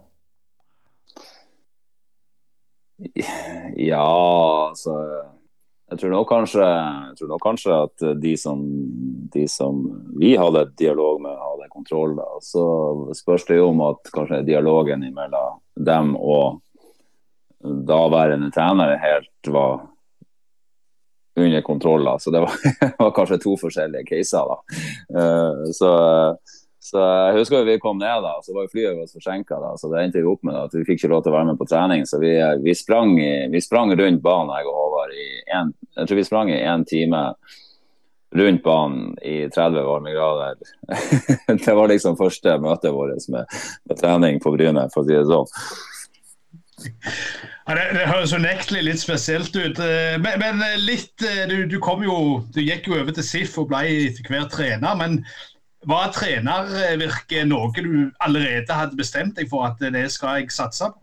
[3.76, 4.08] Ja,
[4.72, 4.96] altså
[5.86, 6.66] jeg tror nok kanskje,
[7.18, 8.62] tror nok kanskje at de som,
[9.34, 9.78] de som,
[10.18, 12.16] vi hadde dialog med, hadde kontroll.
[12.18, 12.26] Da.
[12.42, 12.62] Så
[13.14, 16.62] spørs det jo om at kanskje dialogen mellom dem og
[17.62, 19.86] daværende trener helt var
[21.36, 22.04] under kontroll.
[22.04, 22.18] Da.
[22.18, 22.58] Så det var,
[22.98, 24.50] var kanskje to forskjellige caser.
[24.50, 24.82] Da.
[25.14, 25.90] Uh, så
[26.86, 29.58] så jeg husker vi kom ned, da, så var flyet vårt forsinka.
[29.80, 31.58] Så det endte vi opp med at vi fikk ikke lov til å være med
[31.58, 32.04] på trening.
[32.06, 32.30] Så vi,
[32.62, 33.16] vi, sprang,
[33.50, 35.16] vi sprang, rundt banen, jeg og Håvard,
[35.56, 37.22] en, jeg tror vi sprang i én time
[38.36, 40.62] rundt banen i 30 varmegrader.
[41.66, 45.26] det var liksom første møtet vårt med, med, trening på Bryne, for å si det
[45.26, 45.52] sånn.
[47.66, 49.82] Ja, det, det høres unektelig litt spesielt ut.
[49.82, 52.18] Eh, men, men litt, eh, du, du, kom jo,
[52.54, 54.98] du gikk jo over til SIF og ble etter hvert trener.
[55.00, 55.22] Men
[55.86, 61.02] var trenervirket noe du allerede hadde bestemt deg for at det skal jeg satse på?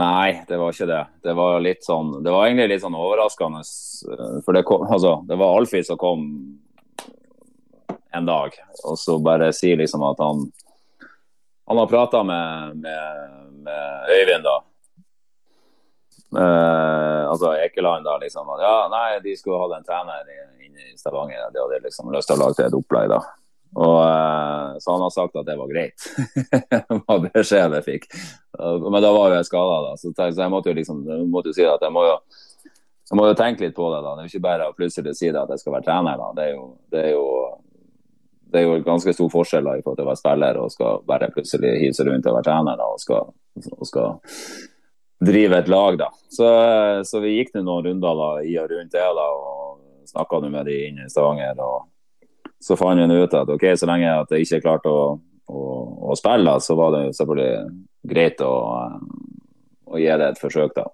[0.00, 1.00] Nei, det var ikke det.
[1.24, 3.64] Det var litt sånn, det var egentlig litt sånn overraskende.
[4.46, 6.28] For det, kom, altså, det var Alfie som kom
[8.14, 8.54] en dag,
[8.86, 10.48] og så bare sier liksom at han
[11.70, 14.56] Han har prata med, med, med, Øyvind, da.
[16.36, 18.48] Uh, altså Ekeland, da, liksom.
[18.54, 20.28] At, ja, nei, de skulle hatt en trener
[20.62, 21.48] inne i Stavanger.
[21.50, 23.18] De hadde liksom lyst til å lage et opplegg da.
[23.70, 26.06] Og, uh, så han har sagt at det var greit.
[27.08, 28.06] var beskjeden jeg fikk.
[28.58, 31.58] Uh, men da var jo jeg skada, så, så, jeg måtte jo liksom måtte jo
[31.58, 32.16] si at jeg må jo,
[33.10, 34.02] jeg må jo tenke litt på det.
[34.06, 34.14] da.
[34.14, 36.22] Det er jo ikke bare å plutselig si det at jeg skal være trener.
[36.22, 36.30] da.
[36.38, 37.28] Det er jo, det er jo,
[38.50, 41.06] det er jo ganske stor forskjell da, i forhold til å være spiller og skal
[41.10, 42.78] bare plutselig hive seg rundt og være trener.
[42.78, 43.32] da, og skal,
[43.74, 44.14] og skal
[45.20, 45.98] drive et lag.
[45.98, 46.10] da.
[46.28, 46.48] Så,
[47.04, 49.08] så vi gikk noen runder da, i og rundt det.
[49.16, 49.80] da, og
[50.10, 51.60] snakka med de inne i Stavanger.
[51.60, 51.88] og
[52.60, 55.04] Så fant vi ut at ok, så lenge at jeg ikke klarte å,
[55.48, 55.60] å,
[56.10, 58.54] å spille, så var det selvfølgelig greit å,
[59.86, 60.74] å, gi det et forsøk.
[60.76, 60.88] da.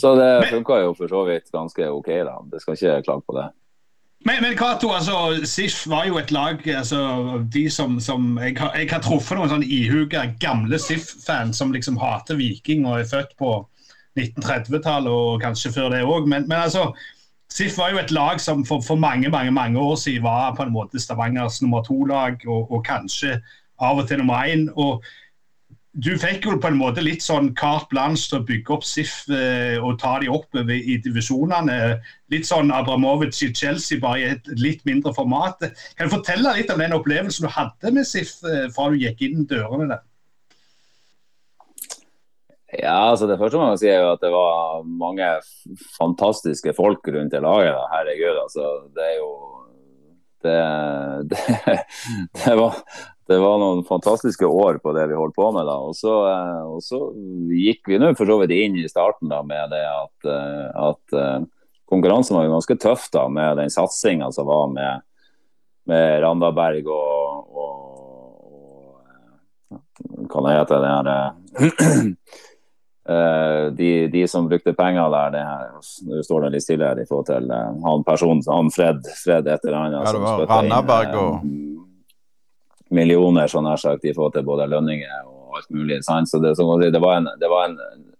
[0.00, 2.38] Så det funka jo for så vidt ganske OK, da.
[2.48, 3.48] Det skal ikke klage på det.
[4.26, 6.98] Men, men Kato, altså, SIF var jo et lag altså,
[7.52, 11.96] de som, som jeg, har, jeg, har, truffet noen sånn ihuga gamle SIF-fans som liksom
[12.00, 13.54] hater Viking og er født på
[14.18, 16.28] 1930-tallet og kanskje før det òg.
[16.28, 16.90] Men, men, altså,
[17.50, 20.66] SIF var jo et lag som for, for, mange mange, mange år siden var på
[20.66, 23.38] en måte Stavangers nummer to-lag, og, og, kanskje
[23.80, 24.68] av og til nummer én.
[24.76, 25.00] Og
[25.92, 29.14] du fikk jo på en måte litt sånn carte blanche til å bygge opp SIF
[29.34, 31.78] eh, og ta de opp i divisjonene.
[32.30, 35.66] Litt sånn Abramovic i Chelsea, bare i et litt mindre format.
[35.98, 39.26] Kan du fortelle litt om den opplevelsen du hadde med SIF eh, fra du gikk
[39.26, 40.06] inn dørene der?
[42.70, 45.26] Ja, altså Det første man kan si er jo at det var mange
[45.96, 47.74] fantastiske folk rundt i laget.
[47.74, 47.88] Da.
[47.96, 48.68] Herregud, altså.
[48.94, 49.32] Det er jo
[50.46, 50.58] det,
[51.32, 51.78] det,
[52.38, 52.78] det, var,
[53.30, 55.76] det, var, noen fantastiske år på det vi holdt på med da.
[55.86, 56.98] Og så, eh, og så
[57.54, 61.14] gikk vi nå for så vidt inn i starten da med det at, eh, at
[61.14, 61.38] eh,
[61.90, 65.06] konkurransen var jo ganske tøff da med den satsinga som var med,
[65.86, 67.78] med Randaberg og, og,
[69.78, 71.08] og hva det heter det her
[73.78, 75.72] de, de, som brukte penger der, det her,
[76.06, 79.66] nå står det litt stille her i forhold til han personen, han Fred, Fred et
[79.66, 79.98] eller annet.
[80.02, 81.34] Ja, det var Randaberg og
[82.90, 86.00] Millioner, sånn her sagt, i forhold til både lønninger og alt mulig.
[86.06, 86.30] Sant?
[86.30, 87.78] Så det, det, var en, det, var en,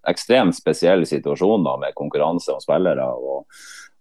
[0.09, 3.45] ekstremt spesiell situasjon da, med konkurranse om spillere og,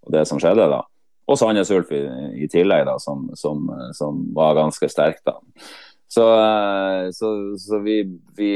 [0.06, 0.84] og det som skjedde da.
[1.30, 2.02] Og Sandnes Ulf i,
[2.42, 5.22] i, tillegg, da, som, som, som var ganske sterk.
[5.28, 5.38] da.
[6.10, 6.26] Så,
[7.14, 8.02] så, så vi,
[8.38, 8.54] vi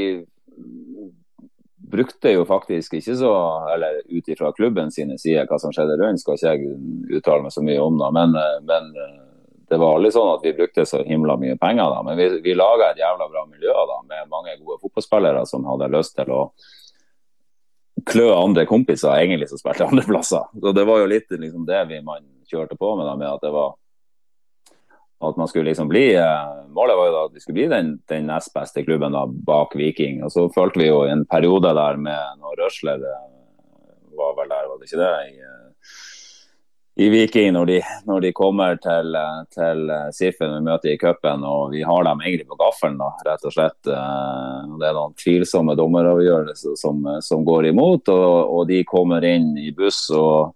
[1.94, 3.34] brukte jo faktisk ikke så
[3.74, 7.54] Eller ut ifra klubben sine sider, hva som skjedde rundt, skal ikke jeg uttale meg
[7.54, 8.00] så mye om.
[8.00, 8.34] da, men,
[8.66, 8.90] men
[9.68, 11.90] det var aldri sånn at vi brukte så himla mye penger.
[11.90, 15.64] da, Men vi, vi laga et jævla bra miljø da, med mange gode fotballspillere som
[15.68, 16.42] hadde lyst til å
[18.04, 20.44] klø andre kompiser egentlig som spilte andre plasser.
[20.60, 23.46] Så Det var jo litt liksom, det vi man kjørte på med, da, med at
[23.46, 23.74] det var
[25.24, 27.90] at man skulle liksom bli eh, Målet var jo da at vi skulle bli den,
[28.10, 30.18] den nest beste klubben da, bak Viking.
[30.26, 33.28] Og så følte vi jo en periode der med når Røsler eh,
[34.18, 35.12] var vel der, var det ikke det?
[35.30, 35.53] I, eh,
[36.94, 37.76] i Viking når de,
[38.06, 39.16] når de, kommer til,
[39.54, 43.46] til Siffen vi møter i cupen og vi har dem egentlig på gaffelen, da, rett
[43.48, 43.78] og slett.
[43.84, 49.72] Det er noen tvilsomme dommeravgjørelser som, som går imot, og, og de kommer inn i
[49.74, 50.54] buss og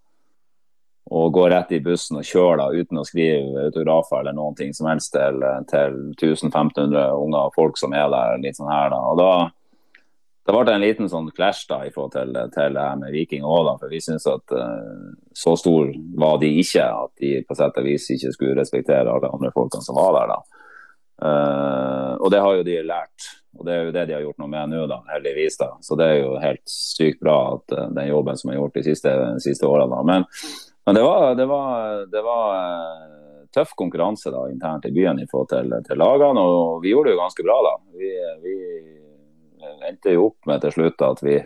[1.10, 4.74] og går rett i bussen og kjører da, uten å skrive autografer eller noen ting
[4.76, 8.36] som helst til, til 1500 unger folk som er der.
[8.42, 8.98] litt sånn her da.
[9.08, 9.30] Og da,
[10.48, 13.44] da ble en liten sånn clash da, i forhold til, til det her med Viking
[13.44, 17.76] òg, for vi syns at uh, så stor var de ikke at de på sett
[17.76, 20.32] og vis ikke skulle respektere alle andre folkene som var der.
[20.32, 20.64] da.
[21.18, 23.28] Uh, og det har jo de lært.
[23.58, 25.58] Og det er jo det de har gjort noe med nå, da, heldigvis.
[25.60, 25.72] da.
[25.84, 28.86] Så det er jo helt sykt bra at uh, den jobben som er gjort de
[28.88, 29.92] siste, de siste årene.
[29.92, 30.02] da.
[30.06, 30.26] Men
[30.88, 32.54] men det var, det var, det var
[33.52, 37.12] tøff konkurranse da, internt i byen i forhold til, til, lagene, og vi gjorde det
[37.12, 37.72] jo ganske bra da.
[38.00, 38.08] Vi,
[38.40, 38.54] vi
[39.86, 41.36] endte jo opp med til slutt at vi,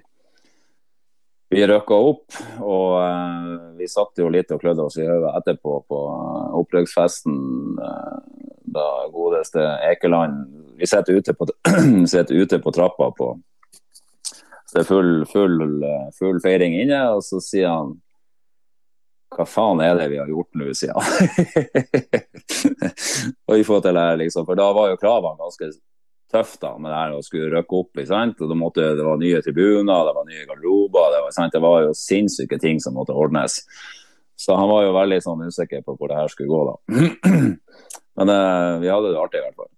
[1.53, 2.41] vi røkka opp.
[2.61, 6.03] Og uh, vi satt jo litt og klødde oss i hodet etterpå på
[6.63, 7.39] opprykksfesten.
[7.81, 8.19] Uh,
[8.73, 10.47] da godeste Ekeland
[10.79, 11.35] Vi sitter ute,
[12.43, 13.35] ute, på trappa på
[14.73, 15.59] så det er full, full,
[16.17, 17.91] full feiring inne, og så sier han
[19.37, 21.05] hva faen er det vi har gjort nå, sier han.
[23.49, 25.69] og i forhold til det, liksom, For da var jo kravene ganske
[26.33, 28.03] tøffe da, med det her å skulle røkke opp.
[28.09, 28.41] Sant?
[28.41, 31.13] og måtte, Det var nye tribuner, det var nye garderober.
[31.15, 33.61] Det var, det var jo sinnssyke ting som måtte ordnes.
[34.37, 36.75] Så han var jo veldig sånn usikker på hvor det her skulle gå, da.
[38.19, 39.71] Men eh, vi hadde det artig i hvert fall.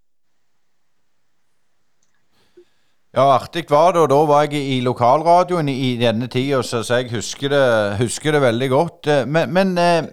[3.15, 4.03] Ja, artig var det.
[4.03, 7.65] Og da var jeg i lokalradioen i denne tida, så, jeg husker det,
[8.01, 9.07] husker det, veldig godt.
[9.07, 10.09] Eh, men, men eh,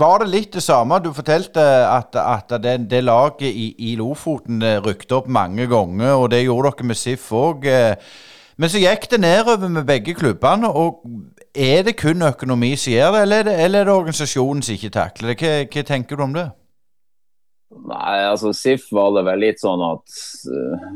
[0.00, 1.00] var det litt det samme?
[1.02, 6.14] Du fortalte at, at det, det, laget i, i Lofoten eh, rykte opp mange ganger,
[6.14, 7.68] og det gjorde dere med SIF òg.
[8.58, 10.68] Men så gikk det nedover med begge klubbene.
[10.68, 11.04] og
[11.54, 14.74] Er det kun økonomi som gjør det, eller er det, eller er det organisasjonen som
[14.74, 15.38] ikke takler det?
[15.42, 16.48] Hva, hva tenker du om det?
[17.68, 20.86] Nei, altså SIF var det vel litt sånn at uh,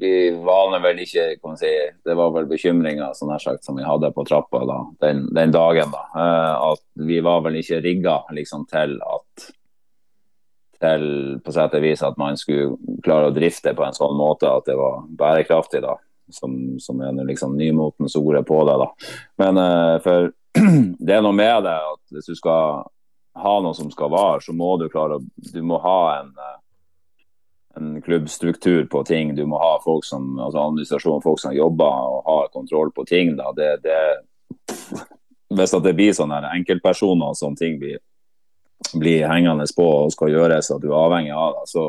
[0.00, 1.70] vi var vel ikke kan si,
[2.04, 5.92] Det var vel bekymringer sagt, som vi hadde på trappa da, den, den, dagen.
[5.92, 9.50] da, uh, At vi var vel ikke rigga liksom, til at
[10.80, 11.02] til
[11.44, 14.64] på sett og vis at man skulle klare å drifte på en sånn måte at
[14.64, 15.82] det var bærekraftig.
[15.84, 15.98] da,
[16.32, 18.78] Som, som er liksom nymotens ordet på det.
[18.80, 18.88] da.
[19.44, 20.32] Men uh, for
[21.06, 22.86] det er noe med det at hvis du skal
[23.40, 26.56] ha noe som skal vare, så må du klare å Du må ha en uh,
[27.80, 29.34] en klubbstruktur på ting.
[29.34, 33.34] Du må ha folk som, altså administrasjon, folk som jobber og har kontroll på ting.
[33.38, 33.52] Da.
[33.56, 33.98] Det, det,
[35.56, 37.98] hvis det blir sånne enkeltpersoner som ting blir,
[38.94, 41.86] blir, hengende på og skal gjøres, at du er avhengig av det, så,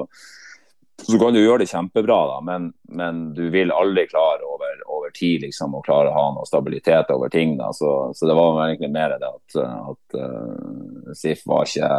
[1.06, 5.12] så kan du gjøre det kjempebra, da, men, men du vil aldri klare over, over
[5.16, 7.56] tid liksom, å klare å ha noe stabilitet over ting.
[7.60, 7.72] Da.
[7.76, 11.92] Så, så det var egentlig mer det at, at uh, SIF var ikke,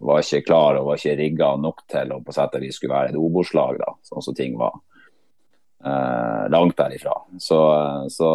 [0.00, 2.96] var ikke, klar og var ikke rigga nok til å på sett og vis skulle
[2.96, 4.78] være et Obos-lag, sånn som ting var.
[5.86, 7.14] Uh, langt derifra.
[7.38, 7.60] Så,
[8.10, 8.28] så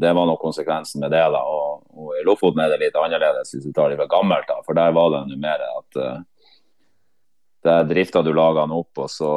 [0.00, 1.26] det var nok konsekvensen med det.
[1.34, 4.48] da, og, og I Lofoten er det litt annerledes hvis du tar det fra gammelt.
[4.48, 6.20] da, For der var det mer at uh,
[7.64, 9.30] der drifter du lagene opp, og så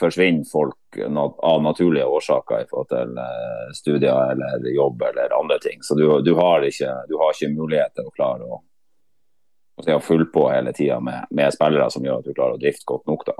[0.00, 5.82] forsvinner folk av naturlige årsaker i forhold til eh, studier eller jobb eller andre ting.
[5.82, 8.58] Så du, du, har, ikke, du har, ikke, mulighet til å klare å,
[9.78, 12.88] å fylle på hele tida med, med, spillere som gjør at du klarer å drifte
[12.90, 13.22] godt nok.
[13.30, 13.36] da.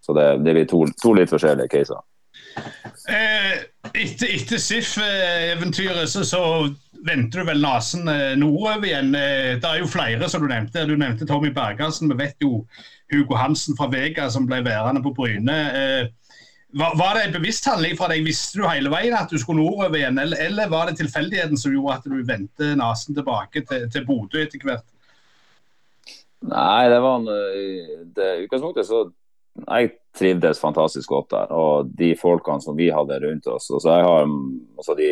[0.00, 2.06] Så det, det blir to, to litt forskjellige caser.
[3.08, 3.58] Eh,
[3.94, 6.42] etter, etter SIF-eventyret så, så,
[7.06, 9.14] venter du vel nesen eh, nordover igjen.
[9.16, 10.86] Eh, det er jo flere som du nevnte.
[10.88, 12.10] Du nevnte Tommy Bergersen.
[12.12, 12.60] Vi vet jo
[13.10, 15.58] Hugo Hansen fra Vega som ble værende på Bryne.
[15.80, 16.34] Eh,
[16.78, 18.22] var, var, det en bevisst handling fra deg?
[18.26, 21.74] Visste du hele veien at du skulle nordover igjen, eller, eller var det tilfeldigheten som
[21.74, 24.86] gjorde at du vendte nesen tilbake til, til Bodø etter hvert?
[26.46, 27.32] Nei, det var en,
[28.16, 29.08] det utgangspunktet så
[29.60, 31.52] jeg trivdes fantastisk godt der.
[31.52, 33.70] Og de folkene som vi hadde rundt oss.
[33.70, 34.26] Og Så jeg har
[34.78, 35.10] altså de,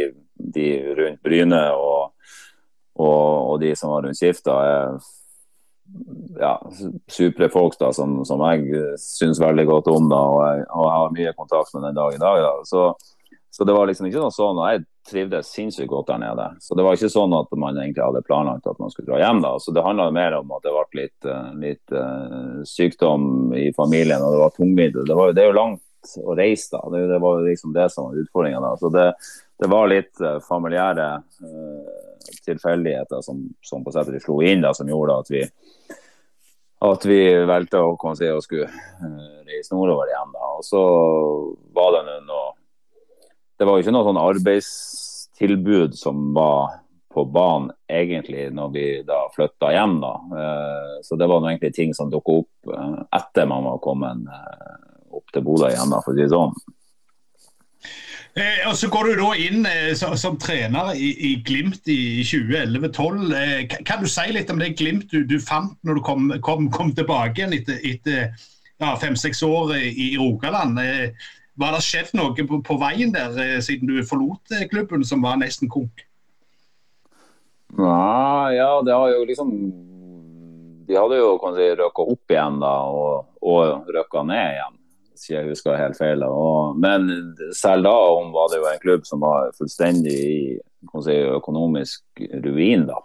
[0.57, 2.13] de rundt Bryne og,
[2.95, 4.55] og, og, de som var rundt Skifta,
[6.39, 6.55] ja,
[7.11, 10.09] supre folk da, som, som jeg syns veldig godt om.
[10.11, 12.43] da, og jeg, og jeg, har mye kontakt med den dag i dag.
[12.45, 12.85] da, så,
[13.51, 16.47] så det var liksom ikke noe sånn, og Jeg trivdes sinnssykt godt der nede.
[16.61, 19.43] Så det var ikke sånn at man egentlig hadde planlagt at man skulle dra hjem.
[19.45, 23.71] da, så Det handla mer om at det ble litt, eh, litt uh, sykdom i
[23.77, 25.09] familien, og det var tungmiddel.
[25.09, 28.21] Det, det er jo langt å reise da, det, det var liksom det som var
[28.23, 28.75] utfordringa.
[28.81, 29.09] så det,
[29.59, 32.08] det var litt uh, familiære uh,
[32.45, 35.43] tilfeldigheter som, som, på sett slo inn, da, som gjorde at vi
[36.79, 40.35] at vi valgte å komme og skulle uh, reise nordover igjen.
[40.35, 40.51] Da.
[40.59, 40.83] Og så
[41.75, 42.53] var det noe
[43.59, 46.77] Det var jo ikke noe sånn arbeidstilbud som var
[47.11, 49.97] på banen egentlig når vi da flytta hjem.
[50.05, 50.15] da.
[50.31, 54.31] Uh, så det var noe egentlig ting som dukka opp uh, etter man var kommet
[55.11, 56.55] opp til Bodø igjen, da, for å si det sånn.
[58.39, 62.23] Eh, og Så går du da inn eh, som, som, trener i, i, Glimt i
[62.23, 63.33] 2011-2012.
[63.35, 66.69] Eh, kan du si litt om det Glimt du, du fant når du kom, kom,
[66.71, 68.29] kom tilbake igjen etter, etter
[68.79, 70.79] ja, fem-seks år i, i Rogaland?
[70.79, 75.03] Eh, var det skjedd noe på, på veien der, eh, siden du forlot eh, klubben
[75.07, 76.07] som var nesten konk?
[77.75, 79.51] Ja, ja, det har jo liksom
[80.89, 84.78] De hadde jo kan si, røkka opp igjen da, og, og røkka ned igjen
[85.19, 86.23] hvis jeg husker helt feil.
[86.25, 87.09] Og, men
[87.57, 90.39] selv da om var det jo en klubb som var fullstendig i
[91.03, 92.87] si, økonomisk ruin.
[92.89, 93.03] da.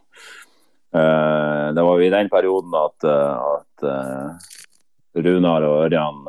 [0.94, 4.54] Uh, det var jo i den perioden at, uh, at uh,
[5.18, 6.22] Runar og Ørjan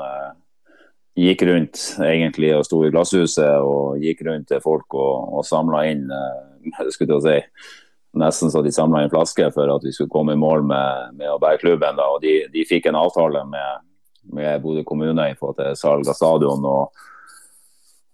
[1.14, 5.84] gikk rundt egentlig og sto i glasshuset og gikk rundt til folk og, og samla
[5.92, 6.08] inn
[6.92, 7.36] skulle jeg si,
[8.18, 11.30] nesten så de samla inn flasker for at vi skulle komme i mål med, med
[11.30, 12.00] å bære klubben.
[12.00, 12.08] Da.
[12.16, 13.84] Og de, de fikk en avtale med
[14.32, 17.04] med Bodø kommune i forhold til salg av stadion og,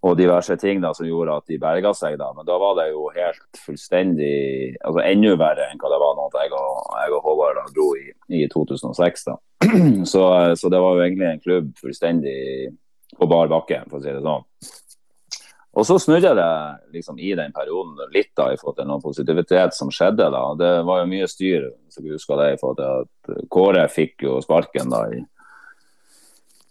[0.02, 2.18] og, diverse ting da, som gjorde at de berga seg.
[2.20, 6.18] da, Men da var det jo helt fullstendig altså Enda verre enn hva det var
[6.18, 8.06] når jeg og, jeg og Håvard da dro i,
[8.40, 9.26] i 2006.
[9.30, 9.38] da.
[10.08, 10.22] Så,
[10.56, 12.70] så, det var jo egentlig en klubb fullstendig
[13.18, 14.46] på bar bakke, for å si det sånn.
[15.78, 16.52] Og så snudde det
[16.96, 20.26] liksom i den perioden litt da, i forhold til noen positivitet som skjedde.
[20.34, 20.42] da.
[20.58, 24.26] Det var jo mye styr, så jeg husker det, i forhold til at Kåre fikk
[24.26, 25.20] jo sparken da i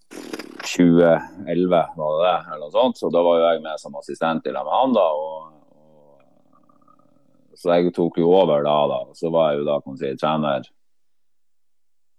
[0.10, 2.54] 2011, var det det?
[2.54, 2.98] eller noe sånt.
[2.98, 4.94] Så da var jo jeg med som assistent i lag med han.
[4.98, 5.38] da, og,
[5.78, 8.76] og, Så jeg tok jo over da.
[8.92, 10.70] da, Så var jeg jo da kan si, trener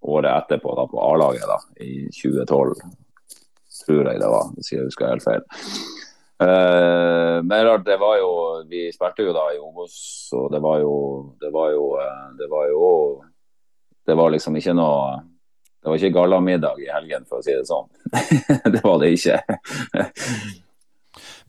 [0.01, 2.75] året etterpå da på A-laget da, i 2012.
[3.81, 5.43] Tror jeg det var, hvis jeg husker helt feil.
[6.41, 8.31] Uh, men det var jo
[8.65, 10.95] Vi spilte jo da i Obos, og det var jo
[11.37, 12.87] Det var jo eh, Det var jo
[14.09, 15.19] Det var liksom ikke noe
[15.81, 17.89] det var ikke gallamiddag i helgen, for å si det sånn.
[18.75, 19.39] det var det ikke.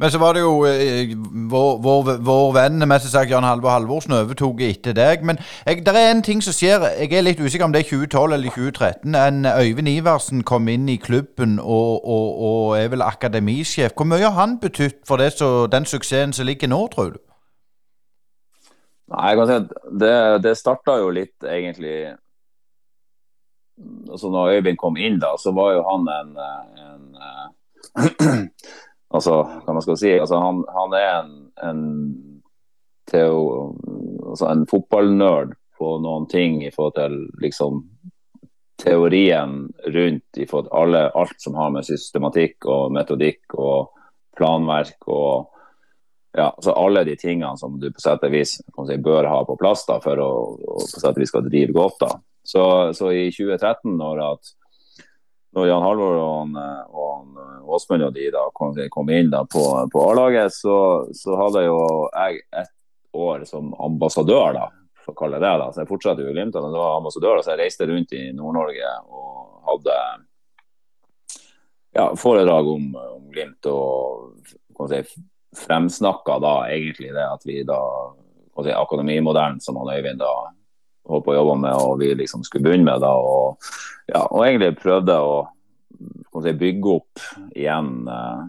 [0.02, 1.12] Men så var det jo eh,
[1.52, 5.22] vår, vår, vår, venn sagt Jan Halvor Halvorsen overtok etter deg.
[5.22, 6.82] Men det er en ting som skjer.
[6.98, 9.16] Jeg er litt usikker om det er 2012 eller 2013.
[9.16, 13.94] En Øyvind Iversen kom inn i klubben og, og, og er vel akademisjef.
[13.94, 17.22] Hvor mye har han betydd for det, så, den suksessen som ligger nå, tror du?
[19.12, 19.72] Nei, jeg kan si at
[20.02, 20.18] Det,
[20.48, 22.16] det starta jo litt egentlig
[24.10, 26.32] altså når Øyvind kom inn, da, så var jo han en,
[26.86, 27.04] en
[29.16, 31.34] altså, hva man skal si, altså han, han er en,
[31.70, 31.82] en,
[33.12, 37.84] altså en fotballnerd på noen ting i forhold til liksom
[38.82, 43.92] teorien rundt i forhold til alle, alt som har med systematikk og metodikk og
[44.38, 45.52] planverk og
[46.38, 49.58] ja, så alle de tingene som du på sett og vis si, bør ha på
[49.60, 51.98] plass da, for å, å på sett og vis skal drive godt.
[52.06, 52.12] da.
[52.44, 54.52] Så, så i 2013, når, at,
[55.56, 59.64] når Jan Halvor og, og Åsmund og de da kom, kom inn da på,
[59.94, 60.76] på A-laget, så,
[61.16, 62.74] så, hadde jo jeg et
[63.14, 64.66] år som ambassadør, da,
[65.06, 65.70] for å kalle det det.
[65.74, 68.96] Så jeg fortsatte jo i Glimt, men var ambassadør, så jeg reiste rundt i Nord-Norge
[69.12, 70.00] og hadde
[71.94, 75.04] ja, foredrag om, om Glimt og si,
[75.66, 77.82] fremsnakka da egentlig det at vi da
[78.64, 80.32] si, Akademimodellen som han Øyvind da
[81.10, 83.46] holdt på å jobbe med og vi liksom skulle begynne med da og,
[84.12, 85.24] ja, og egentlig prøvde å
[86.44, 87.16] si, bygge opp
[87.58, 88.40] igjen uh,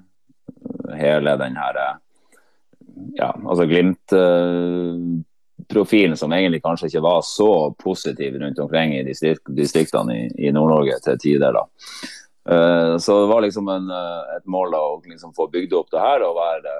[0.98, 1.94] hele den her uh,
[3.16, 10.12] ja, altså Glimt-profilen som egentlig kanskje ikke var så positiv rundt omkring i distrikt, distriktene
[10.16, 11.50] i, i Nord-Norge til tider.
[11.56, 11.64] da
[12.50, 13.90] Eh, så det var liksom en,
[14.36, 16.74] et mål da, å liksom få bygd opp det her og være,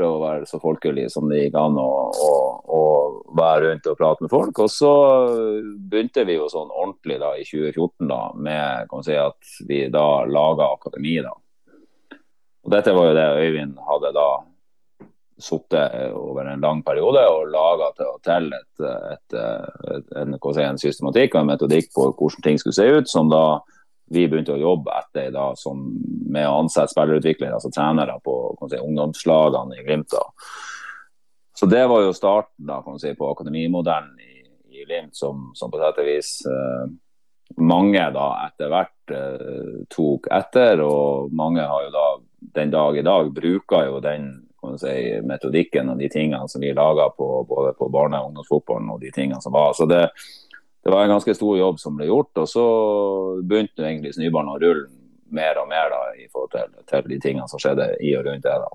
[0.00, 2.32] prøve å være så folkelig som det gikk an å, å,
[2.64, 2.82] å,
[3.36, 4.62] være rundt og prate med folk.
[4.64, 4.92] Og så
[5.92, 10.24] begynte vi jo sånn ordentlig da i 2014 da, med kan si, at vi da
[10.26, 11.18] laga akademi.
[11.24, 11.34] da.
[12.64, 14.30] Og Dette var jo det Øyvind hadde da
[15.40, 21.34] sittet over en lang periode og laga til, et, et, et, en, si, en systematikk
[21.34, 23.44] og en metodikk på hvordan ting skulle se ut, som da
[24.10, 25.84] vi begynte å jobbe etter da, som,
[26.30, 28.34] med å ansette spillerutviklere, altså trenere på
[28.66, 30.16] si, ungdomslagene i Glimt.
[31.54, 34.42] Så det var jo starten da, si, på akademimodellen i,
[34.74, 36.90] i Glimt, som, som, på sett og vis eh,
[37.62, 40.82] mange da etter hvert eh, tok etter.
[40.82, 42.06] Og mange har jo da
[42.58, 44.30] den dag i dag bruker jo den
[44.80, 49.14] si, metodikken og de tingene som vi laga både på barne- og ungdomsfotballen og de
[49.14, 49.74] tingene som var.
[49.78, 50.08] Så det
[50.90, 52.32] det var en ganske stor jobb som ble gjort.
[52.42, 52.64] Og så
[53.46, 54.88] begynte egentlig snøballen å rulle
[55.30, 58.42] mer og mer da, i forhold til, til, de tingene som skjedde i og rundt
[58.42, 58.56] det.
[58.58, 58.70] da.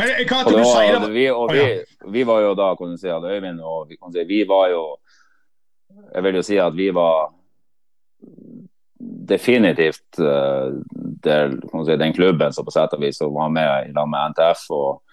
[0.00, 1.10] Men eh, hva du sier da?
[1.12, 1.66] Vi, og vi,
[2.16, 4.72] vi, var jo da, kan du si, at Øyvind og vi, kan si, vi var
[4.72, 4.82] jo
[6.14, 7.30] Jeg vil jo si at vi var
[9.28, 10.74] definitivt uh,
[11.24, 14.66] del, si, den klubben som på sett og vis var med i lag med NTF
[14.74, 15.07] og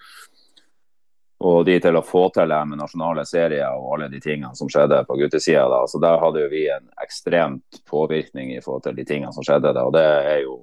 [1.46, 4.70] og de til å få til det med nasjonale serier og alle de tingene som
[4.72, 5.66] skjedde på guttesida.
[5.70, 5.84] Da.
[5.90, 9.74] Så der hadde jo vi en ekstremt påvirkning i forhold til de tingene som skjedde.
[9.76, 9.86] Da.
[9.86, 10.58] Og det er jo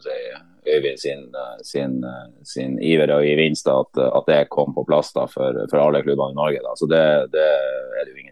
[0.00, 0.16] si,
[0.62, 1.24] Øyvind sin,
[1.66, 2.04] sin,
[2.46, 6.36] sin, iver og gevinst at, at det kom på plass da, for, for alle klubbene
[6.36, 6.60] i Norge.
[6.62, 6.76] Da.
[6.78, 7.02] Så det,
[7.34, 8.31] det er det jo ingen.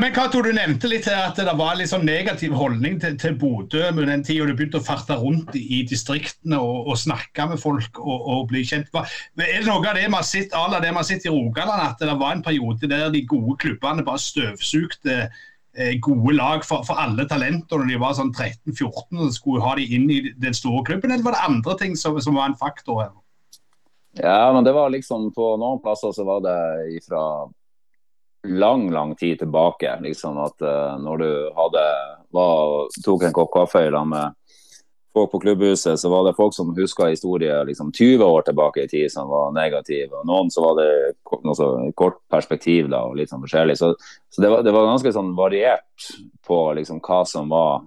[0.00, 3.36] men Kato, Du nevnte litt her at det var litt sånn negativ holdning til, til
[3.38, 7.60] Bodø med den tida du begynte å farte rundt i distriktene og, og snakke med
[7.62, 8.90] folk og, og, bli kjent.
[8.94, 12.90] Er det noe av det vi har sett i Rogaland, at det var en periode
[12.90, 18.02] der de gode klubbene bare støvsugde eh, gode lag for, for, alle talenter når de
[18.02, 21.46] var sånn 13-14 og skulle ha de inn i den store klubben, eller var det
[21.46, 23.16] andre ting som, som var en faktor her?
[24.18, 26.58] Ja, men det var liksom På noen plasser så var det
[26.96, 27.20] ifra
[28.46, 29.98] lang, lang tid tilbake.
[30.00, 31.84] Liksom at uh, når du hadde,
[32.30, 34.36] var, tok en kopp kaffe i lag med
[35.18, 38.88] folk på klubbhuset, så var det folk som huska historier liksom 20 år tilbake i
[38.88, 40.14] tid som var negative.
[40.14, 40.90] og Noen så var det
[41.44, 43.78] noe kort perspektiv da, og litt sånn forskjellig.
[43.80, 43.94] Så,
[44.30, 46.10] så det, var, det, var, ganske sånn variert
[46.46, 47.82] på liksom hva som var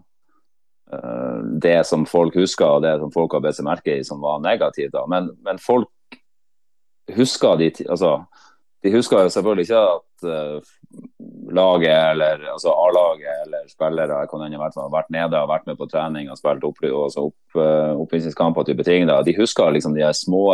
[0.93, 4.21] uh, det som folk huska, og det som folk har bedt seg merke i som
[4.23, 4.91] var negativt.
[4.97, 5.05] da.
[5.07, 5.91] Men, men folk
[7.15, 8.17] huska de altså
[8.81, 10.69] de husker jo selvfølgelig ikke at uh,
[11.53, 15.87] laget eller altså A-laget eller spillere kan hende ha vært nede og vært med på
[15.91, 19.05] trening og spilt opp, altså opp, uh, oppvisningskamper og type ting.
[19.09, 19.19] Da.
[19.25, 20.45] De husker liksom de små,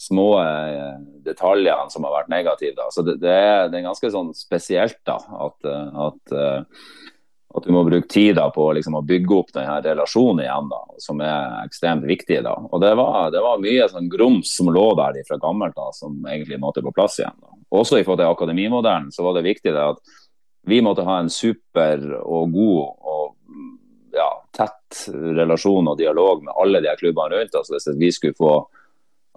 [0.00, 0.96] små uh,
[1.28, 2.76] detaljene som har vært negative.
[2.80, 2.88] Da.
[2.94, 5.70] Så det, det, er, det, er, ganske sånn spesielt da, at,
[6.08, 6.36] at
[7.56, 11.22] at du må bruke tid på liksom, å bygge opp denne relasjonen igjen, da, som
[11.24, 12.42] er ekstremt viktig.
[12.44, 12.52] da.
[12.68, 16.18] Og Det var, det var mye sånn grums som lå der fra gammelt, da, som
[16.28, 17.36] egentlig måtte på plass igjen.
[17.40, 17.56] Da.
[17.80, 20.16] Også i forhold til akademimodellen så var det viktig det at
[20.66, 23.24] vi måtte ha en super og god og
[24.16, 27.70] ja, tett relasjon og dialog med alle de klubbene rundt oss.
[27.72, 28.56] Hvis vi skulle få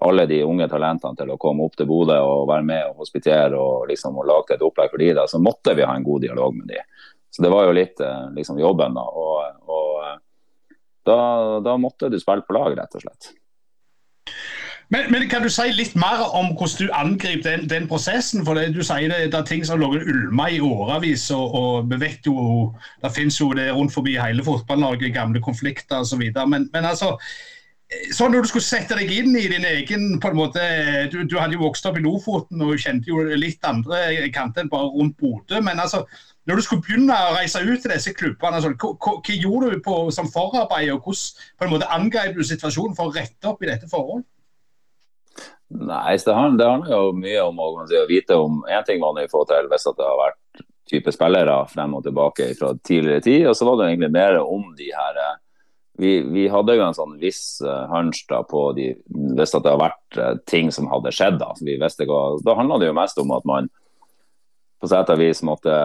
[0.01, 3.59] alle de unge talentene til å komme opp til Bodø og være med og hospitere
[3.59, 6.23] og, liksom, og lage et opplegg for de da, så måtte vi ha en god
[6.23, 6.79] dialog med de.
[7.29, 9.05] Så det var jo litt eh, liksom, jobben, da.
[9.05, 10.15] Og, og eh,
[11.09, 11.19] da,
[11.65, 13.31] da, måtte du spille på lag, rett og slett.
[14.89, 18.41] Men, men, kan du si litt mer om hvordan du angriper den, den prosessen?
[18.45, 21.53] For det, Du sier det, det er ting som har ligget ulma i årevis, og,
[21.53, 22.71] og, vi vet jo
[23.03, 26.25] det finnes jo det rundt forbi hele Fotball-Norge, gamle konflikter osv.
[26.49, 27.13] Men, men altså,
[28.13, 30.65] sånn når du skulle sette deg inn i din egen på en måte,
[31.13, 34.73] du, du hadde jo vokst opp i Lofoten og kjente jo litt andre kanter enn
[34.73, 35.61] bare rundt Bodø.
[35.65, 36.03] men altså,
[36.49, 39.83] når du skulle begynne å reise ut til disse klubbene, sånn, hva, hva, gjorde du
[39.85, 43.61] på, som forarbeid, og hvordan på en måte angrep du situasjonen for å rette opp
[43.61, 44.25] i dette forholdet?
[45.69, 49.27] Nei, det handler, det handler, jo mye om å, å vite om Én ting det
[49.27, 53.45] å få til hvis det har vært type spillere frem og tilbake fra tidligere tid,
[53.51, 55.37] og så var det egentlig mer om de her eh,
[55.99, 58.93] vi, vi hadde jo en sånn viss uh, hunch da på de,
[59.35, 61.41] hvis det har vært uh, ting som hadde skjedd.
[61.41, 63.67] Da vi visste hva, da handla det jo mest om at man
[64.79, 65.75] på sett og vis måtte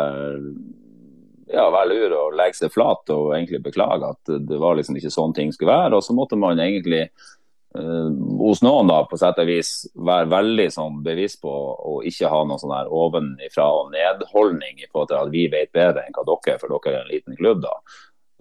[1.50, 5.12] ja, være lur og legge seg flat og egentlig beklage at det var liksom ikke
[5.12, 5.98] sånn ting skulle være.
[5.98, 8.08] Og så måtte man egentlig eh,
[8.40, 12.40] hos noen da på sett og vis være veldig sånn bevisst på å ikke ha
[12.46, 16.26] noen sånn her ovenifra og nedholdning i forhold til at vi vet bedre enn hva
[16.30, 17.62] dere er, for dere er en liten klubb.
[17.66, 17.78] da.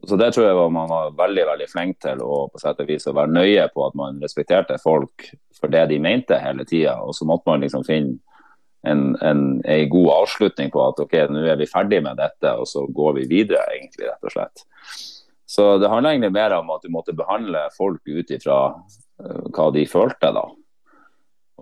[0.03, 2.89] Så Det tror jeg var man var veldig veldig flink til å på sett og
[2.89, 5.29] vis å være nøye på at man respekterte folk
[5.59, 6.97] for det de mente hele tida.
[7.01, 8.19] Og så måtte man liksom finne
[8.83, 12.67] en, en, en, god avslutning på at ok, nå er vi ferdig med dette, og
[12.67, 14.65] så går vi videre, egentlig, rett og slett.
[15.53, 19.69] Så det handler egentlig mer om at du måtte behandle folk ut ifra uh, hva
[19.75, 20.43] de følte, da.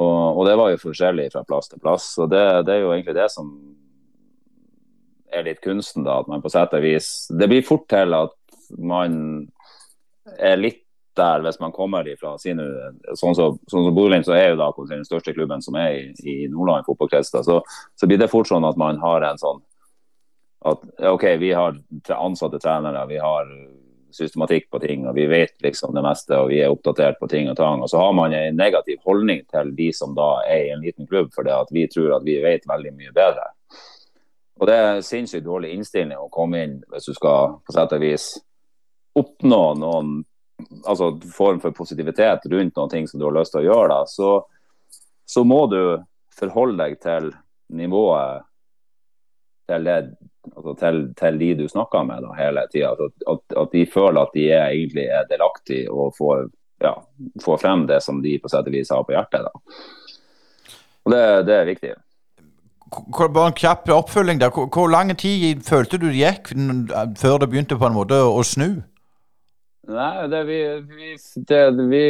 [0.02, 2.14] Og, og, det var jo forskjellig fra plass til plass.
[2.16, 3.50] Så det, det, er jo egentlig det som
[5.32, 6.22] er litt kunsten, da.
[6.24, 8.38] At man på sett og vis Det blir fort til at
[8.80, 9.20] man
[10.40, 10.86] er litt
[11.18, 12.64] der hvis man kommer ifra sine
[13.16, 16.06] Sånn som så, så Bodø-Glimt, så er jo da den største klubben som er i,
[16.24, 17.34] i Nordland fotballkrets.
[17.34, 19.62] Så, så blir det fort sånn at man har en sånn
[20.66, 21.78] at OK, vi har
[22.14, 23.48] ansatte trenere, vi har
[24.14, 27.50] systematikk på ting, og vi vet liksom det meste, og vi er oppdatert på ting
[27.50, 27.82] og tang.
[27.82, 31.08] Og så har man en negativ holdning til de som da er i en liten
[31.10, 33.48] klubb, fordi at vi tror at vi vet veldig mye bedre.
[34.62, 38.04] Og det er sinnssykt dårlig innstilling å komme inn hvis du skal på sett og
[38.04, 38.28] vis
[39.18, 40.20] oppnå noen
[40.86, 44.00] altså, form for positivitet rundt noen ting som du har lyst til å gjøre, da,
[44.10, 44.32] så,
[45.30, 45.82] så må du
[46.38, 47.32] forholde deg til
[47.72, 48.48] nivået
[49.72, 49.88] til,
[50.56, 52.94] altså til, til de du snakker med da, hele tida.
[52.94, 56.46] Altså, at, at, de føler at de er, egentlig er delaktige og får,
[56.84, 56.96] ja,
[57.44, 59.48] får, frem det som de på sett og vis har på hjertet.
[59.48, 60.72] Da.
[61.06, 61.94] Og det, det er viktig.
[62.92, 64.52] Bare en kjapp oppfølging der.
[64.52, 66.52] Hvor, hvor lang tid følte du det gikk
[67.20, 68.82] før det begynte på en måte å snu?
[69.88, 72.02] Nei, det vi, vi, det, vi,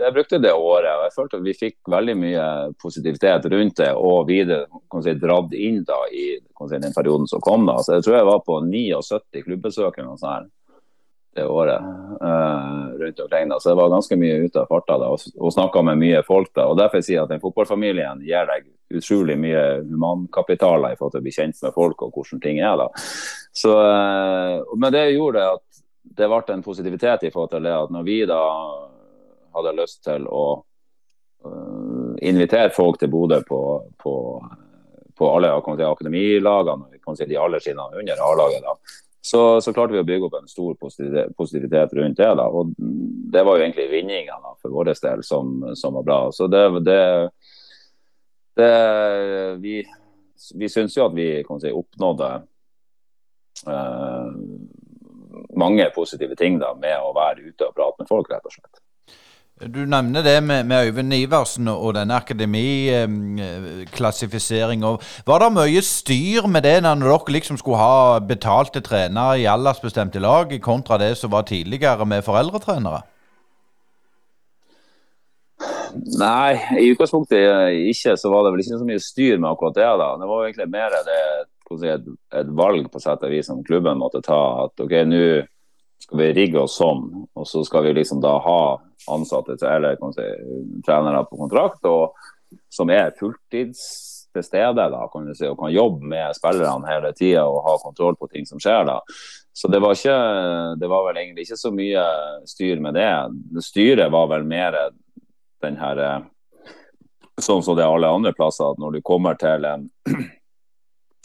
[0.00, 2.46] Jeg brukte det året, og jeg følte at vi fikk veldig mye
[2.82, 3.92] positivitet rundt det.
[3.94, 4.66] Og videre
[5.04, 7.68] si, dratt inn da i si, den perioden som kom.
[7.68, 7.78] da.
[7.82, 10.02] Så Jeg tror jeg var på 79 klubbbesøk
[11.34, 11.80] det året
[12.22, 13.48] uh, rundt omkring.
[13.48, 16.22] da, Så jeg var ganske mye ute av farta da, og, og snakka med mye
[16.26, 16.50] folk.
[16.54, 21.14] da, og Derfor sier jeg at den fotballfamilien gir deg utrolig mye humankapitaler i forhold
[21.14, 22.76] til å bli kjent med folk og hvordan ting er.
[22.82, 22.90] da.
[23.56, 25.64] Så, uh, men det gjorde at
[26.02, 28.42] det ble en positivitet i forhold til det at når vi da
[29.52, 30.46] hadde lyst til å
[31.46, 33.60] uh, invitere folk til Bodø på,
[34.02, 34.14] på,
[35.18, 38.68] på alle akademilagene, si, de aller sine under A-laget,
[39.22, 40.74] så, så, klarte vi å bygge opp en stor
[41.38, 42.30] positivitet rundt det.
[42.40, 46.20] da, og Det var jo egentlig vinninga for vår del som, som, var bra.
[46.34, 47.02] Så det, det,
[48.58, 48.72] det
[49.62, 49.76] Vi,
[50.58, 52.30] vi syns jo at vi si, oppnådde
[53.70, 54.32] uh,
[55.56, 58.76] mange positive ting da, med å være ute og prate med folk, rett og slett.
[59.62, 64.96] Du nevner det med, med Øyvind Iversen og denne akademiklassifiseringa.
[65.26, 70.18] Var det mye styr med det når dere liksom skulle ha betalte trenere i aldersbestemte
[70.18, 73.02] lag, kontra det som var tidligere med foreldretrenere?
[76.18, 78.16] Nei, i utgangspunktet ikke.
[78.18, 79.90] Så var det vel ikke så mye styr med akkurat det.
[80.00, 80.08] da.
[80.18, 81.22] Det var egentlig mer det
[81.70, 84.66] et, et, valg på sett og vis som klubben måtte ta.
[84.66, 85.24] At ok, nå
[86.02, 87.04] skal vi rigge oss sånn,
[87.38, 88.62] og så skal vi liksom da ha
[89.12, 90.26] ansatte eller si,
[90.86, 92.16] trenere på kontrakt og,
[92.70, 93.84] som er fulltids
[94.32, 97.76] til stede da, kan du si, og kan jobbe med spillerne hele tida og ha
[97.82, 98.84] kontroll på ting som skjer.
[98.88, 98.98] da.
[99.52, 100.18] Så det var, ikke,
[100.80, 102.04] det var vel egentlig ikke så mye
[102.48, 103.08] styr med det.
[103.64, 104.78] Styret var vel mer
[105.62, 106.04] den her
[107.40, 109.86] Sånn som det er alle andre plasser, at når du kommer til en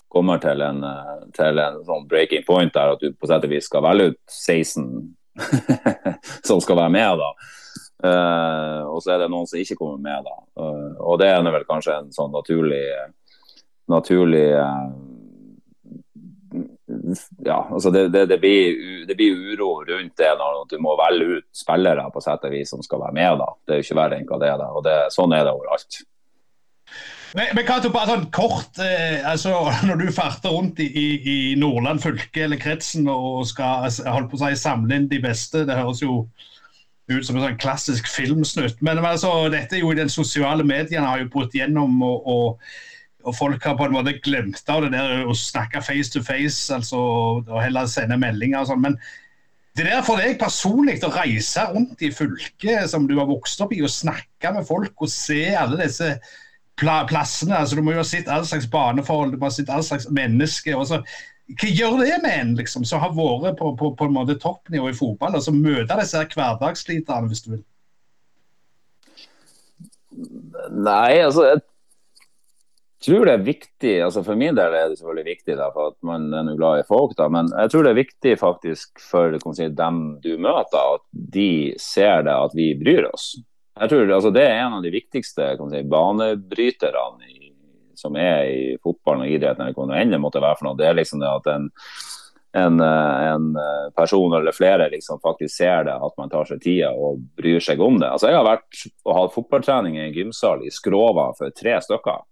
[0.07, 3.53] kommer til en, eh, til en sånn breaking point der at du på sett og
[3.53, 5.15] vis skal velge ut 16
[6.47, 7.23] som skal være med.
[7.23, 7.31] da.
[7.97, 10.25] Uh, og så er det noen som ikke kommer med.
[10.25, 10.37] da.
[10.61, 12.83] Uh, og det er vel kanskje en sånn naturlig,
[13.89, 14.89] naturlig uh,
[17.43, 18.77] ja, altså det, det, det, blir,
[19.09, 22.71] det, blir, uro rundt det når du må velge ut spillere på sett og vis
[22.73, 23.41] som skal være med.
[23.41, 23.49] da.
[23.65, 24.61] Det er jo ikke verre enn hva det er.
[24.61, 25.99] da, og Sånn er det overalt.
[27.35, 32.03] Men, men Kato, bare sånn kort, eh, altså Når du farter rundt i, i, Nordland
[32.03, 36.03] fylke eller kretsen og skal holdt på å si, samle inn de beste, det høres
[36.03, 36.23] jo
[37.07, 38.81] ut som en sånn klassisk filmsnutt.
[38.83, 42.73] Men altså, dette er jo i den sosiale mediene har jo brutt gjennom, og, og,
[43.23, 46.67] og, folk har på en måte glemt av det der å snakke face to face,
[46.73, 46.99] altså,
[47.45, 48.83] og heller sende meldinger og sånn.
[48.89, 48.99] Men
[49.77, 53.75] det der for deg personlig å reise rundt i fylket som du har vokst opp
[53.75, 56.15] i, og snakke med folk og se alle disse
[56.77, 59.71] pla plassene altså Du må jo ha sett all slags baneforhold, du må ha sett
[59.73, 60.77] all slags mennesker.
[60.77, 61.01] og så
[61.47, 64.89] hva gjør det med en liksom, som har vært på, på, på en måte toppnivå
[64.91, 67.63] i fotball, og så møter disse hverdagssliterne, hvis du vil?
[70.75, 71.61] Nei, altså jeg
[73.05, 75.97] tror det er viktig, altså For min del er det selvfølgelig viktig da, for at
[76.09, 79.69] man er glad i folk, da, men jeg tror det er viktig faktisk for si,
[79.77, 81.05] dem du møter, at
[81.37, 83.35] de ser det at vi bryr oss.
[83.79, 87.51] Jeg tror altså, Det er en av de viktigste si, banebryterne i,
[87.97, 90.77] som er i fotballen og idretten, eller hva det måtte være for noe.
[90.79, 91.67] Det er liksom det at en,
[92.57, 93.49] en, en,
[93.97, 97.81] person eller flere liksom faktisk ser det, at man tar seg tida og bryr seg
[97.81, 98.09] om det.
[98.13, 102.25] Altså Jeg har vært og hatt fotballtrening i en gymsal i Skrova for tre stykker.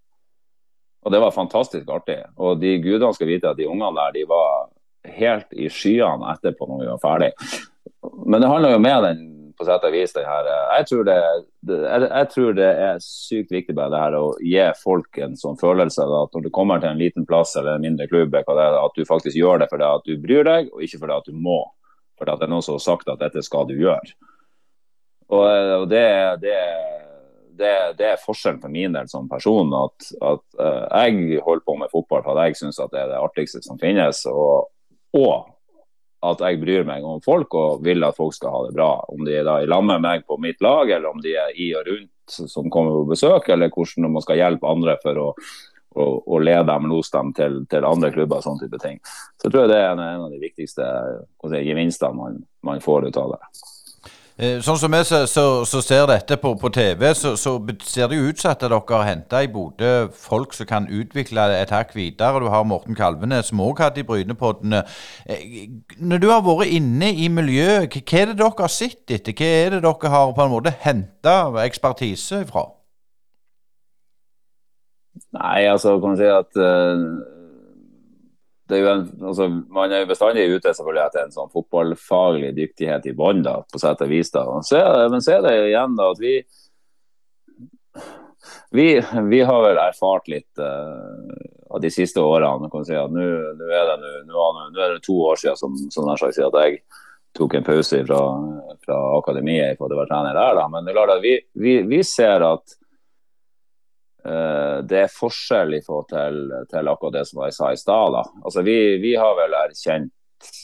[1.05, 2.17] Og det var fantastisk artig.
[2.41, 4.71] Og de gudene skal vite at de ungene der de var
[5.15, 7.31] helt i skyene etterpå når vi var ferdig.
[8.25, 9.23] Men det handler jo med den
[9.57, 10.49] på sett og vis det her.
[10.77, 11.15] Jeg tror det,
[11.69, 15.59] jeg, jeg tror det, er sykt viktig bare det her å gi folk en sånn
[15.61, 18.97] følelse av at når du kommer til en liten plass eller en mindre klubb, at
[18.97, 21.61] du faktisk gjør det fordi du bryr deg, og ikke fordi du må.
[22.21, 24.15] At det er noen som har sagt at dette skal du gjøre.
[25.33, 25.41] Og,
[25.81, 26.05] og det,
[26.43, 26.59] det
[27.57, 29.73] det, det, er forskjellen for min del som person.
[29.79, 33.61] At, at uh, jeg holder på med fotball fordi jeg syns det er det artigste
[33.65, 34.25] som finnes.
[34.31, 34.69] Og,
[35.15, 35.51] og,
[36.31, 38.89] at jeg bryr meg om folk og vil at folk skal ha det bra.
[39.11, 41.71] Om de er i lag med meg på mitt lag, eller om de er i
[41.77, 45.27] og rundt som kommer på besøk, eller hvordan man skal hjelpe andre for å,
[45.95, 48.99] å, å lede dem, lose dem til, til andre klubber sånne type ting.
[49.37, 50.89] Så jeg tror jeg det er en, en av de viktigste
[51.61, 53.41] gevinstene man, man får ut av det.
[54.35, 55.21] Eh, sånn som vi så,
[55.63, 57.53] så, ser dette på, på TV, så, så,
[57.87, 61.45] ser det jo ut som at dere har henta i Bodø folk som kan utvikle
[61.55, 62.41] et hakk videre.
[62.43, 64.81] Du har Morten Kalvenes som òg hadde i Brynepoddene.
[65.23, 65.69] Eh,
[66.03, 69.31] når du har vært inne i miljøet, hva er det dere har sett etter?
[69.31, 72.67] Hva er det dere har på en måte henta ekspertise fra?
[75.35, 77.34] Nei, altså kan man si at uh
[78.67, 82.49] det er jo en, altså, man er jo bestandig ute selvfølgelig etter en sånn fotballfaglig
[82.57, 84.31] dyktighet i bånn, på sett og vis.
[84.33, 84.45] da.
[84.49, 86.33] Men så er det igjen da, at vi,
[88.73, 88.87] vi,
[89.29, 91.35] vi har vel erfart litt uh,
[91.69, 92.71] av de siste årene.
[92.73, 93.25] kan si at Nå
[93.69, 96.81] er, er, det to år siden som, som sagt, at jeg
[97.35, 98.21] tok en pause fra,
[98.85, 100.57] fra akademiet for å være trener der.
[100.57, 100.65] Da.
[100.71, 102.77] Men det er klart at vi, vi, vi ser at
[104.25, 106.37] det er forskjell i forhold til,
[106.71, 108.15] til, akkurat det som jeg sa i stad.
[108.41, 110.11] Altså, vi, vi, har vel erkjent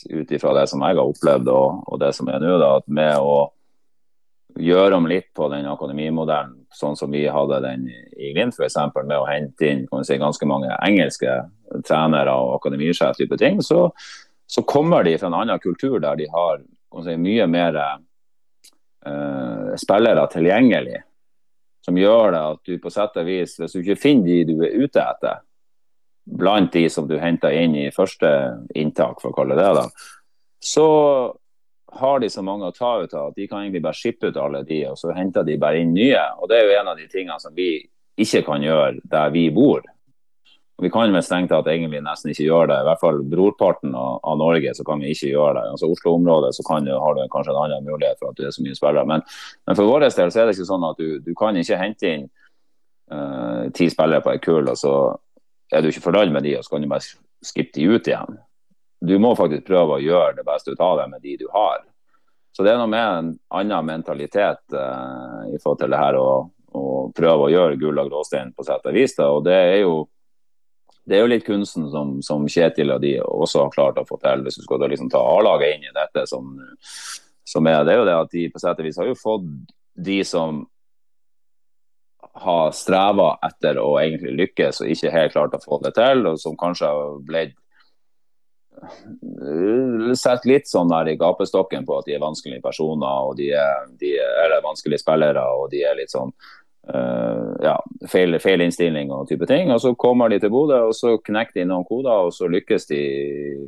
[0.09, 3.21] ut ifra det som jeg har opplevd og, og det som er nå, at med
[3.21, 3.35] å
[4.59, 9.17] gjøre om litt på den akademimodellen, sånn som vi hadde den i Glimt f.eks., med
[9.17, 11.37] å hente inn si, ganske mange engelske
[11.87, 13.89] trenere og akademisjef type ting, så,
[14.47, 16.61] så, kommer de fra en annen kultur der de har
[17.05, 21.01] si, mye mer uh, spillere tilgjengelig
[21.85, 24.65] som gjør det at du på sett og vis, hvis du ikke finner de du
[24.65, 25.41] er ute etter,
[26.25, 28.29] blant de som du henter inn i første
[28.77, 29.87] inntak, for å kalle det det,
[30.61, 30.87] så
[31.91, 34.37] har de så mange å ta ut av at de kan egentlig bare skippe ut
[34.39, 36.21] alle de, og så henter de bare inn nye.
[36.39, 37.73] Og Det er jo en av de tingene som vi
[38.21, 39.81] ikke kan gjøre der vi bor.
[40.81, 42.77] Vi kan vel strengt tatt egentlig nesten ikke gjøre det.
[42.81, 45.65] I hvert fall brorparten av, av Norge så kan vi ikke gjøre det.
[45.75, 48.65] Altså Oslo-området så du, har du kanskje en annen mulighet for at du er så
[48.65, 49.05] mye spillere.
[49.05, 49.25] Men,
[49.67, 52.09] men, for vår del så er det ikke sånn at du, du kan ikke hente
[52.09, 52.23] inn
[53.13, 54.95] uh, ti spillere på ei kull, og så
[55.71, 58.41] er du ikke fornøyd med de, og så kan du bare skippe de ut igjen.
[59.01, 61.85] Du må faktisk prøve å gjøre det beste ut av det med de du har.
[62.57, 63.29] Så det er noe med en
[63.61, 66.31] annen mentalitet uh, i forhold til det her å,
[67.15, 69.15] prøve å gjøre gull og gråstein på sett og vis.
[69.23, 70.05] Og det er jo
[71.09, 74.19] det er jo litt kunsten som, som, Kjetil og de også har klart å få
[74.21, 76.27] til, hvis du skal liksom ta A-laget inn i dette.
[76.29, 76.53] Som,
[77.47, 79.47] som, er, det er jo det at de på sett og vis har jo fått
[79.97, 80.61] de som
[82.41, 86.39] har streva etter å egentlig lykkes og ikke helt klart å få det til, og
[86.39, 87.57] som kanskje har blitt
[90.17, 93.89] sett litt sånn der i gapestokken på at de er vanskelige personer og de er,
[93.99, 96.31] de er vanskelige spillere og de er litt sånn
[96.81, 97.75] Uh, ja,
[98.09, 99.69] feil, feil, innstilling og type ting.
[99.71, 102.89] Og Så kommer de til Bodø og så knekker de noen koder, og så lykkes
[102.89, 103.01] de.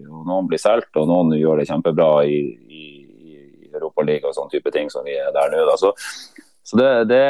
[0.10, 2.40] og Noen blir solgt, og noen gjør det kjempebra i,
[2.74, 2.84] i,
[3.30, 5.78] i Europaligaen og sånn type ting som vi er der nå.
[5.78, 5.94] Så,
[6.66, 7.22] så det, det,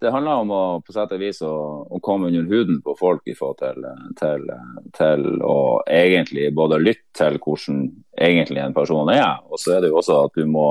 [0.00, 1.52] det, handler om å på sett og vis å,
[1.84, 3.84] å, komme under huden på folk i forhold til,
[4.16, 4.48] til,
[4.96, 5.60] til å
[5.92, 7.84] egentlig både lytte til hvordan
[8.16, 10.70] egentlig en person er, og så er det jo også at du må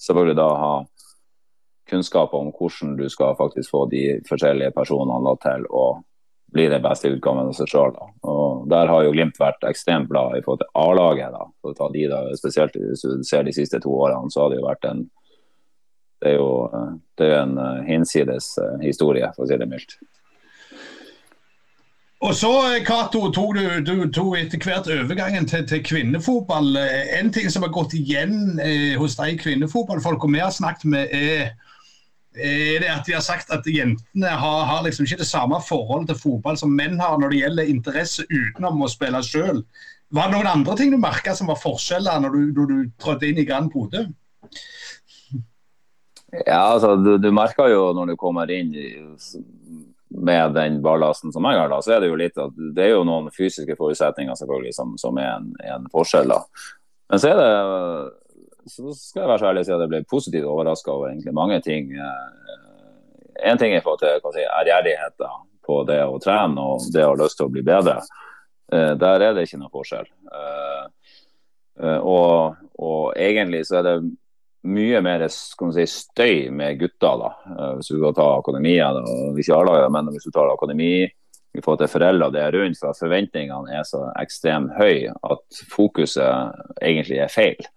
[0.00, 0.74] selvfølgelig da ha
[1.90, 5.86] kunnskap om hvordan du skal faktisk få de forskjellige personene til å
[6.50, 7.94] bli den beste utgaven av seg sjøl.
[8.70, 11.36] Der har jo Glimt vært ekstremt glad i forhold til A-laget.
[11.62, 14.50] for å ta de da, Spesielt hvis du ser de siste to årene, så har
[14.50, 15.08] det jo vært en
[16.20, 16.68] det er jo
[17.16, 19.94] det er en hinsides historie, for å si det mildt.
[22.20, 22.50] Og så,
[22.84, 26.76] Cato, tok du, du tok etter hvert overgangen til, til, kvinnefotball.
[27.16, 31.54] En ting som har gått igjen eh, hos de kvinnefotballfolka vi har snakket med, er,
[32.36, 36.12] er, det at de har sagt at jentene har, har liksom ikke det samme forholdet
[36.12, 39.64] til fotball som menn har når det gjelder interesse utenom å spille sjøl.
[40.10, 43.30] Var det noen andre ting du merka som var forskjeller når du, når du trådte
[43.30, 44.06] inn i Grand Bodø?
[46.46, 48.74] Ja, altså, du, du merker jo når du kommer inn
[50.10, 52.96] med den ballasten som jeg har, da, så er det jo litt at det er
[52.96, 56.30] jo noen fysiske forutsetninger selvfølgelig som, som er en, en, forskjell.
[56.30, 56.42] da.
[57.10, 57.52] Men så er det
[58.66, 61.34] så skal jeg være så ærlig og si at jeg ble positivt overraska over egentlig
[61.36, 61.92] mange ting.
[63.40, 65.24] En ting er forhold til si, ærgjerrighet
[65.66, 68.00] på det å trene og det å ha lyst til å bli bedre.
[68.72, 70.08] Eh, der er det ikke noe forskjell.
[70.38, 71.14] Eh,
[71.82, 73.96] eh, og, og egentlig så er det
[74.70, 77.24] mye mer si, støy med gutter.
[77.24, 79.00] da, eh, Hvis du skal ta akademiet,
[79.40, 80.94] ikke alle, men hvis du tar akademi
[81.50, 86.60] i forhold til foreldre det er rundt, for forventningene er så ekstremt høye at fokuset
[86.78, 87.70] egentlig er feil,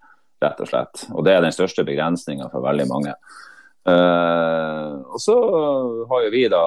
[0.44, 1.06] rett og slett.
[1.12, 3.16] Og Det er den største begrensninga for veldig mange.
[3.84, 5.34] Uh, og så
[6.08, 6.62] har jo vi da,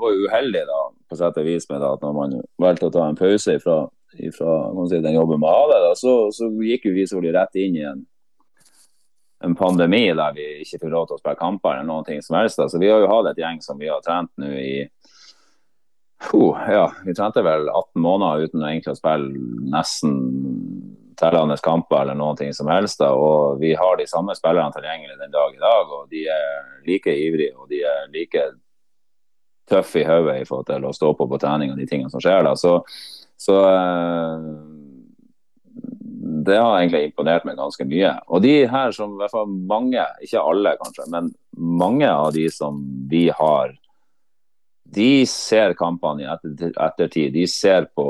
[0.00, 0.78] var jo uheldige da,
[1.08, 3.82] på sett og vis med da, at når man valgte å ta en pause fra
[4.14, 4.30] si,
[4.94, 8.06] den jobben med AD, så, så gikk jo vi så rett inn i en
[9.44, 12.36] en pandemi der vi ikke fikk lov til å spille kamper eller noen ting som
[12.38, 12.60] helst.
[12.62, 14.74] Så vi har jo hatt et gjeng som vi har trent nå i
[16.32, 20.14] uh, ja, vi trente vel 18 måneder uten å egentlig spille nesten
[21.18, 23.00] tellende kamper eller noen ting som helst.
[23.04, 27.14] Og vi har de samme spillerne tilgjengelig den dag i dag, og de er like
[27.26, 28.46] ivrige og de er like
[29.70, 32.22] tøffe i hodet i forhold til å stå på på trening og de tingene som
[32.22, 32.54] skjer da.
[32.58, 32.78] Så,
[33.40, 34.48] så uh,
[36.42, 38.16] det har egentlig imponert meg ganske mye.
[38.28, 42.48] Og de her som i hvert fall mange, ikke alle kanskje, men mange av de
[42.52, 43.76] som vi har,
[44.94, 47.32] de ser kampene i etter, ettertid.
[47.32, 48.06] De ser på,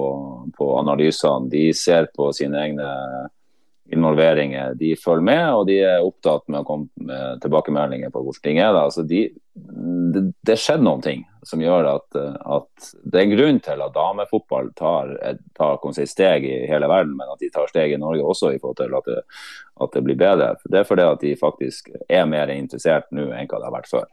[0.56, 2.88] på analysene, de ser på sine egne
[3.92, 4.74] involveringer.
[4.78, 8.60] De følger med, og de er opptatt med å komme med tilbakemeldinger på hvordan ting
[8.62, 8.78] er.
[8.78, 9.26] Altså de,
[10.14, 12.18] det, det skjedde noen ting som gjør at,
[12.56, 15.12] at, det er en grunn til at damefotball tar,
[15.58, 18.80] tar steg i hele verden, men at de tar steg i Norge også i forhold
[18.80, 19.20] til at det,
[19.82, 20.54] at det blir bedre.
[20.64, 23.90] Det er fordi at de faktisk er mer interessert nå enn hva det har vært
[23.90, 24.10] før.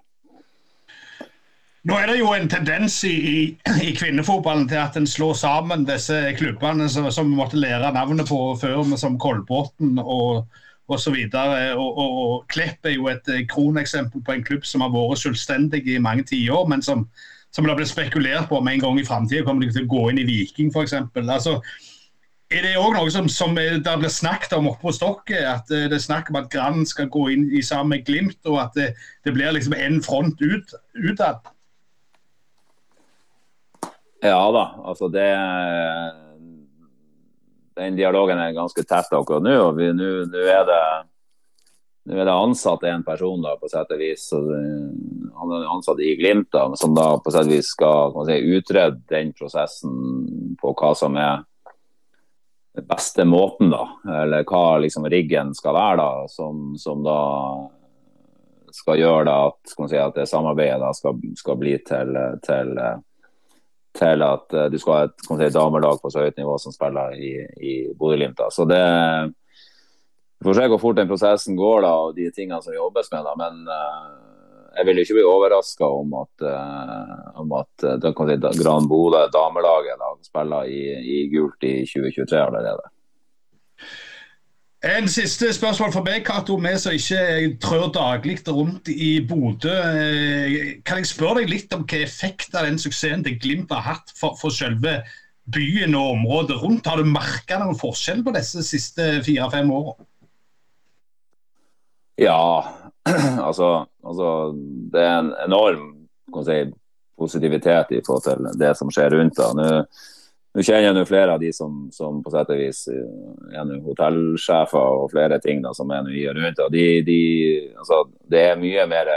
[1.88, 6.18] Nå er det jo en tendens i, i, kvinnefotballen til at en slår sammen disse
[6.36, 10.50] klubbene som, som vi måtte lære navnet på før, som Kolbotn og
[10.90, 11.16] osv.
[11.34, 15.22] Og, og, og Klepp er jo et eh, kroneksempel på en klubb som har vært
[15.24, 17.06] selvstendig i mange tiår, men som,
[17.56, 20.10] som det blitt spekulert på om en gang i framtida kommer de til å gå
[20.12, 20.98] inn i Viking f.eks.
[21.22, 21.60] Altså,
[22.50, 25.46] er det òg noe som, som det blir snakket om oppe på Stokket?
[25.46, 28.42] At eh, det er snakk om at Grand skal gå inn i sammen med Glimt,
[28.50, 28.92] og at det,
[29.24, 30.76] det blir liksom en front ut?
[34.22, 35.28] Ja da, altså det
[37.80, 39.56] Den dialogen er ganske tett akkurat nå.
[39.70, 40.10] og Nå
[40.44, 40.84] er det
[42.10, 46.16] nå er det ansatt en person da, på sett og vis, han er ansatt i
[46.18, 50.94] Glimt, da, som da på sett og vis skal si, utrede den prosessen på hva
[50.98, 51.44] som er
[52.80, 53.84] den beste måten, da,
[54.24, 57.20] eller hva liksom riggen skal være, da, som, som da
[58.74, 62.74] skal gjøre da, at, si, at det samarbeidet da, skal, skal bli til, til
[64.00, 67.14] til at uh, du skal ha et si, damelag på så høyt nivå som spiller
[67.18, 68.42] i, i Bodø-Glimt.
[68.56, 68.82] Så det
[70.40, 73.26] Vi får se hvor fort den prosessen går da, og de tingene som jobbes med.
[73.28, 73.34] Da.
[73.40, 79.26] Men uh, jeg vil ikke bli overraska om at, uh, om at si, Gran Bodø,
[79.34, 80.84] damelaget, da, spiller i,
[81.18, 82.88] i gult i 2023 allerede.
[84.80, 86.56] En siste spørsmål for meg, Cato.
[86.56, 89.74] Vi som ikke trør daglig rundt i Bodø.
[89.76, 93.84] Eh, kan jeg spørre deg litt om hva effekt av den suksessen til Glimt har
[93.84, 95.02] hatt for, for selve
[95.52, 96.88] byen og området rundt?
[96.88, 100.08] Har du merka noen forskjell på disse siste fire-fem årene?
[102.24, 102.40] Ja,
[103.50, 104.30] altså, altså,
[104.96, 105.92] Det er en enorm
[106.48, 106.62] si,
[107.20, 109.36] positivitet i forhold til det som skjer rundt.
[109.36, 109.52] Da.
[109.60, 109.68] Nå
[110.56, 115.04] nå kjenner jeg flere av de som, som på sett og vis eh, er hotellsjefer
[115.04, 116.64] og flere ting da, som er i og rundt.
[116.74, 117.20] De, de,
[117.78, 119.12] altså, det er mye mer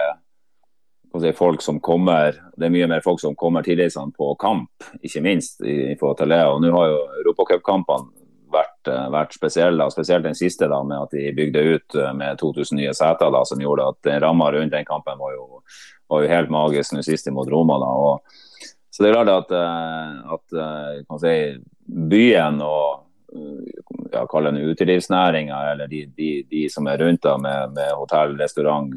[1.20, 5.24] si, folk som kommer det er mye mer folk som kommer tilreisende på kamp, ikke
[5.24, 6.42] minst i, i forhold til det.
[6.48, 8.22] Og Nå har jo europacupkampene
[8.52, 12.38] vært, eh, vært spesielle, spesielt den siste da, med at de bygde ut eh, med
[12.40, 15.62] 2000 nye seter, da, som gjorde at ramma rundt den kampen var jo,
[16.12, 17.80] var jo helt magisk nå sist mot Roma.
[17.80, 18.41] da, og
[18.92, 19.52] Så det er klart at,
[20.36, 21.36] at kan si,
[22.12, 23.06] byen og
[24.12, 28.36] ja, kall det utelivsnæringa, eller de, de, de, som er rundt da med, med hotell,
[28.40, 28.92] restaurant,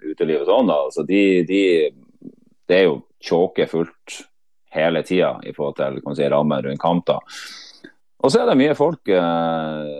[0.00, 1.62] uteliv og sånn, da, altså de, de,
[2.68, 4.20] det er jo tjåkefullt
[4.74, 7.12] hele tida i forhold til kan si, rammen rundt kamp.
[8.18, 9.92] Og så er det mye folk, eh,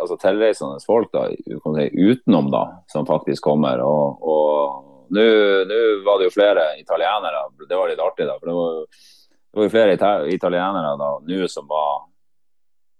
[0.00, 3.82] altså tilreisende folk da, si, utenom da, som faktisk kommer.
[3.84, 5.26] og, og nå
[6.06, 8.26] var det jo flere italienere, det var litt artig.
[8.26, 8.80] da, for Det var,
[9.52, 12.04] det var jo flere italienere da, nå som var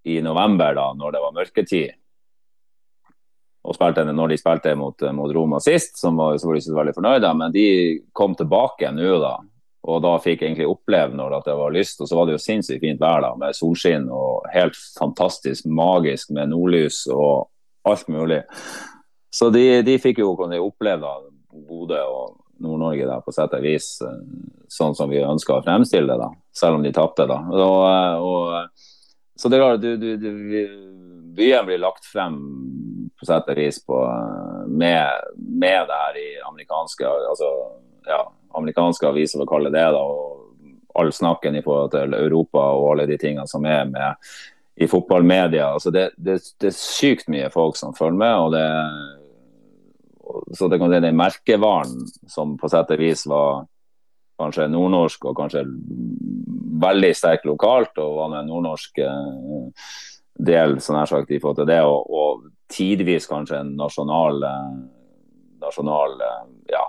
[0.05, 2.00] i november, da, når det var mørketid.
[3.64, 6.78] Og spilte, når de spilte mot, mot Roma sist, som var, så var de ikke
[6.78, 7.30] veldig fornøyde.
[7.40, 7.66] Men de
[8.12, 9.38] kom tilbake nå, da.
[9.84, 12.00] Og da fikk jeg egentlig oppleve når det var lyst.
[12.00, 16.32] Og så var det jo sinnssykt fint vær da, med solskinn og helt fantastisk magisk
[16.36, 17.48] med nordlys og
[17.88, 18.42] alt mulig.
[19.34, 21.14] Så de, de fikk jo oppleve da,
[21.62, 24.20] Bodø og Nord-Norge da, på sett og vis eh,
[24.70, 27.26] sånn som vi ønska å fremstille det, da, selv om de tapte.
[27.30, 27.40] da.
[27.50, 28.84] Eh, og,
[29.36, 30.61] så det er klart, du, du, du,
[31.34, 32.38] byen blir lagt frem
[33.18, 37.50] på sett og vis på, eh, med, med det her i amerikanske altså,
[38.07, 38.22] ja,
[38.55, 40.40] amerikanske aviser, for å kalle det da, og
[40.94, 44.28] All snakken i forhold til Europa og alle de tingene som er med
[44.78, 45.72] i fotballmedia.
[45.74, 48.34] Altså det, det, det, er sykt mye folk som følger med.
[48.38, 48.68] og det
[50.57, 53.64] så det kan si den merkevaren som på sett og vis var
[54.41, 55.62] kanskje nordnorsk og kanskje
[56.85, 59.95] veldig sterk lokalt, og var den nordnorsk eh,
[60.35, 64.75] del sånn her sagt, i forhold til det, og, og tidvis kanskje en nasjonal, eh,
[65.62, 66.45] nasjonal eh,
[66.75, 66.83] ja,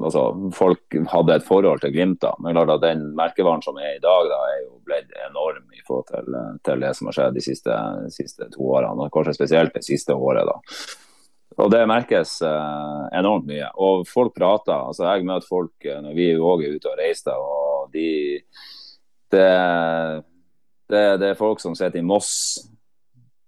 [0.00, 0.24] altså,
[0.56, 2.20] folk hadde et forhold til Glimt.
[2.22, 5.64] da, men klart at Den merkevaren som er i dag, da, er jo blitt enorm
[5.72, 7.78] i forhold til, til, det som har skjedd de siste,
[8.12, 9.06] siste, to årene.
[9.06, 10.50] og Kanskje spesielt det siste året.
[10.50, 10.60] da.
[11.60, 13.68] Og Det merkes eh, enormt mye.
[13.82, 14.76] Og folk prater.
[14.76, 17.36] altså Jeg møter folk eh, når vi òg er ute og reiser.
[17.36, 18.40] og de,
[19.30, 19.48] det,
[20.90, 22.32] det, det er folk som sitter i Moss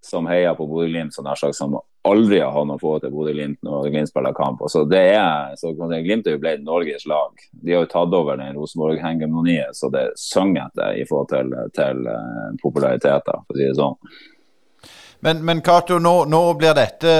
[0.03, 4.35] som heier på Bodø-Glimt, som, aldri har hatt noe forhold til Bodø-Glimt når Glimt spiller
[4.35, 4.59] kamp.
[4.67, 7.39] Så det er, så Glimt er jo blitt Norges lag.
[7.53, 12.03] De har jo tatt over den Rosenborg-hegemoniet, så det synger etter i forhold til, til
[12.09, 13.95] uh, populariteten, for å si det sånn.
[15.23, 17.13] Men, men Cato, nå, nå, blir dette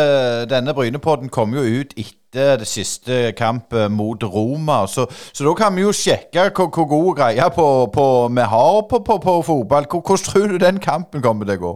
[0.52, 4.82] Denne Brynepodden kommer jo ut etter det siste kampet mot Roma.
[4.92, 8.80] Så, så da kan vi jo sjekke hvor, hvor god greie på, på, vi har
[8.90, 9.88] på, på, på fotball.
[9.92, 11.76] Hvordan tror du den kampen kommer til å gå?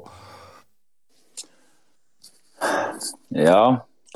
[3.38, 3.64] Ja,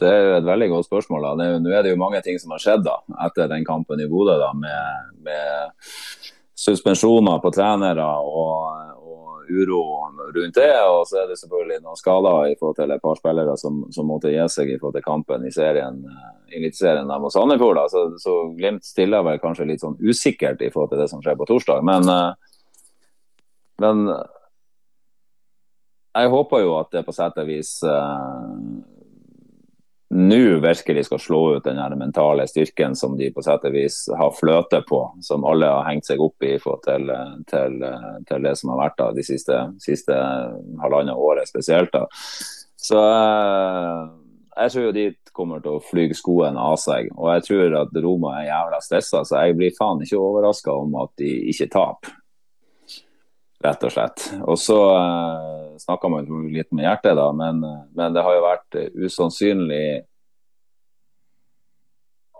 [0.01, 1.29] det er jo et veldig godt spørsmål.
[1.37, 1.49] da.
[1.61, 2.97] nå er det jo mange ting som har skjedd da,
[3.27, 5.93] etter den kampen i Bodø, med, med,
[6.61, 8.97] suspensjoner på trenere og,
[9.51, 9.81] uro
[10.35, 10.71] rundt det.
[10.87, 14.09] Og så er det selvfølgelig noen skader i forhold til et par spillere som, som
[14.09, 16.01] måtte gi seg i forhold til kampen i serien
[16.51, 17.81] i der mot Sandefjord.
[17.91, 21.39] Så, så, Glimt stiller vel kanskje litt sånn usikkert i forhold til det som skjer
[21.39, 21.83] på torsdag.
[21.87, 22.07] Men,
[23.81, 24.07] men
[26.11, 28.51] jeg håper jo at det på sett og vis uh,
[30.11, 34.33] nå virkelig skal slå ut den mentale styrken som de på sett og vis har
[34.35, 37.13] fløte på, som alle har hengt seg opp i til,
[37.47, 37.77] til,
[38.27, 40.17] til, det som har vært da, de siste, siste
[40.83, 41.95] halvannet året spesielt.
[41.95, 42.03] da.
[42.81, 44.09] Så eh,
[44.57, 47.07] jeg tror jo de kommer til å fly skoene av seg.
[47.15, 50.97] Og jeg tror at Roma er jævla stressa, så jeg blir faen ikke overraska om
[51.05, 52.17] at de ikke taper.
[53.61, 54.23] Rett og slett.
[54.41, 57.61] Og så uh, snakka man litt med hjertet, da, men,
[57.93, 59.83] men, det har jo vært usannsynlig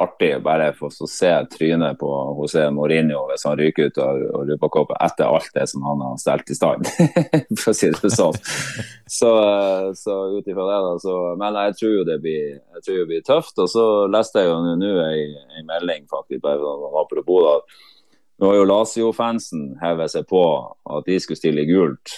[0.02, 2.10] artig bare for å se trynet på
[2.40, 6.50] José Mourinho hvis han ryker ut av Europacupen etter alt det som han har stelt
[6.50, 6.90] i stand,
[7.60, 8.40] for å si det sånn.
[9.06, 9.32] Så,
[10.00, 10.96] så ut ifra det, da.
[11.04, 13.62] Så, men jeg tror jo det blir, jeg tror det blir tøft.
[13.62, 17.56] Og så leste jeg jo nå en melding, faktisk, bare apropos da
[18.42, 20.42] nå har jo Lazio-fansen hevet seg på
[20.90, 22.16] at de skulle stille gult.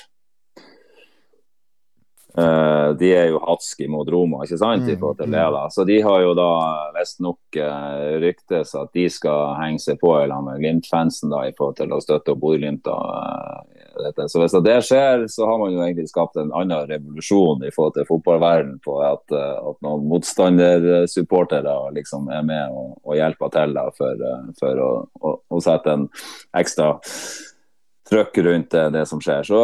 [2.33, 4.87] Uh, de er jo hatske mot Roma, ikke sant?
[4.89, 5.65] i forhold til det da.
[5.69, 6.47] Så de har jo da
[6.95, 11.77] visstnok uh, ryktes at de skal henge seg på sammen med Glimt-fansen da, i forhold
[11.81, 12.87] til å støtte Bodø-Glimt.
[12.87, 13.61] Uh,
[14.27, 17.95] så hvis det skjer, så har man jo egentlig skapt en annen revolusjon i forhold
[17.97, 23.75] til fotballverdenen på at, uh, at noen motstandersupportere liksom er med og, og hjelper til
[23.77, 24.27] da, for,
[24.59, 24.91] for å,
[25.21, 26.07] å, å, sette en
[26.57, 26.95] ekstra
[28.09, 29.45] trøkk rundt det, det som skjer.
[29.47, 29.61] Så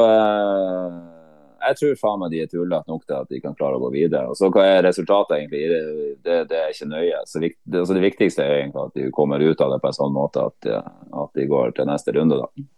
[1.59, 3.91] jeg tror faen meg de er tullete nok til at de kan klare å gå
[3.93, 4.31] videre.
[4.31, 5.65] Og så Hva er resultatet, egentlig?
[6.23, 7.21] Det, det er ikke nøye.
[7.27, 9.97] Så det, altså det, viktigste er egentlig at de kommer ut av det på en
[9.97, 12.39] sånn måte at, at de går til neste runde.
[12.39, 12.69] da.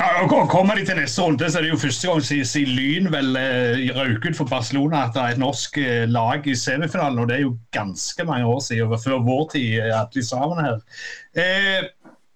[0.00, 3.08] Ja, og Kommer de til neste runde, så er det jo første gang siden Lyn
[3.12, 7.18] vel eh, røk ut for Barcelona at det er et norsk eh, lag i semifinalen.
[7.20, 10.78] og Det er jo ganske mange år siden, før vår tid, at de sammen her.
[11.36, 11.84] Eh,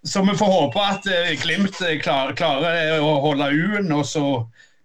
[0.04, 4.26] så vi får håpe at eh, Glimt eh, klarer, klarer å holde U-en, og så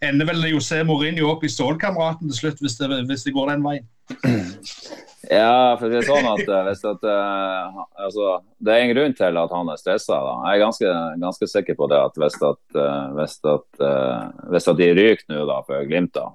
[0.05, 3.65] ender vel José Mourinho opp i Stålkameraten til slutt, hvis det, hvis det går den
[3.65, 3.87] veien.
[5.29, 9.39] Ja, for det er sånn at, eh, at uh, altså, Det er en grunn til
[9.41, 10.15] at han er stressa.
[10.15, 14.69] Jeg er ganske, ganske, sikker på det at hvis, at, uh, hvis, at, uh, hvis
[14.79, 16.31] de ryker nå da for Glimt, da,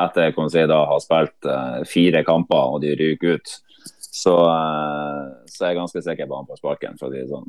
[0.00, 1.50] etter si, da har spilt
[1.86, 3.52] fire kamper og de ryker ut,
[4.12, 4.34] så,
[5.46, 6.98] så er jeg ganske sikker på han får sparken.
[6.98, 7.46] For de, sånn.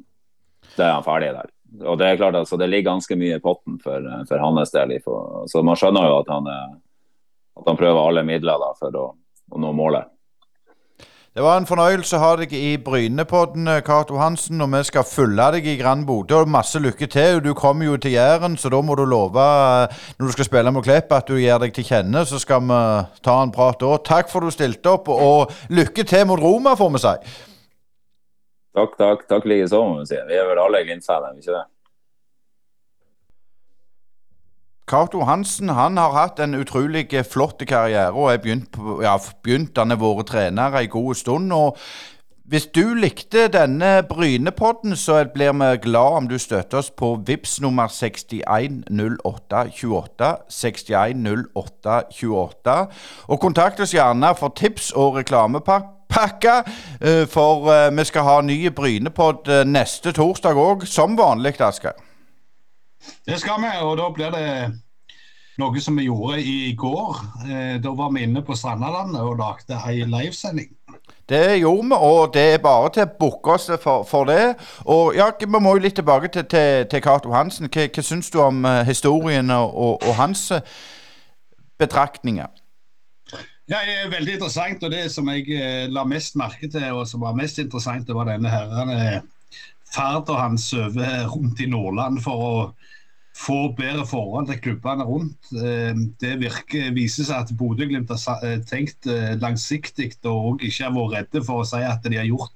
[0.77, 1.51] Det er han ferdig der.
[1.89, 4.93] Og Det er klart altså, det ligger ganske mye i potten for, for hans del.
[5.49, 6.49] Så man skjønner jo at han,
[7.57, 9.07] at han prøver alle midler da, for å
[9.53, 10.09] å nå målet.
[11.33, 14.61] Det var en fornøyelse å ha deg i Brynepodden, Cato Hansen.
[14.61, 16.43] Og vi skal følge deg i Grand Bodø.
[16.45, 17.39] Masse lykke til.
[17.41, 19.47] Du kommer jo til Jæren, så da må du love
[20.19, 22.21] når du skal spille med Klepp at du gir deg til kjenne.
[22.29, 22.77] Så skal vi
[23.25, 23.95] ta en prat da.
[24.05, 27.15] Takk for at du stilte opp, og lykke til mot Roma, får vi si.
[28.73, 29.27] Takk, takk.
[29.29, 30.17] Takk likeså, må vi si.
[30.27, 31.65] Vi er vel alle Glimt-fan, ikke det?
[34.89, 39.15] Cato Hansen han har hatt en utrolig flott karriere og er begynt, ja,
[39.45, 41.53] begynt han har vært trener en god stund.
[41.55, 41.77] og
[42.53, 47.61] Hvis du likte denne Brynepodden, så blir vi glad om du støtter oss på VIPS
[47.61, 50.35] nummer 610828.
[50.49, 52.87] 610828.
[53.27, 56.63] Og kontakt oss gjerne for tips og reklamepakke.
[57.01, 61.97] Eh, for eh, vi skal ha ny Brynepod eh, neste torsdag òg, som vanlig, Asker.
[63.25, 64.77] Det skal vi, og da blir det
[65.57, 67.17] noe som vi gjorde i går.
[67.81, 70.69] Da var vi inne på Strandalandet og lagde ei livesending.
[71.29, 74.55] Det gjorde vi, og det er bare til å booke oss for, for, det.
[74.91, 77.69] Og ja, Vi må jo litt tilbake til, til, til Cato Hansen.
[77.71, 80.59] Hva, hva syns du om uh, historien og, og, hans uh,
[81.79, 82.51] betraktninger?
[83.71, 84.83] Ja, det er Veldig interessant.
[84.83, 88.15] og Det som jeg uh, la mest merke til, og som var mest interessant, det
[88.15, 89.23] var denne herren,
[89.93, 92.53] ferda hans over rundt i Nordland for å
[93.33, 95.53] få bedre forhold til klubbene rundt.
[95.57, 100.93] Eh, det virker, viser seg at Bodø-Glimt har eh, tenkt eh, langsiktig og ikke har
[100.93, 102.53] vært redde for å si at de har gjort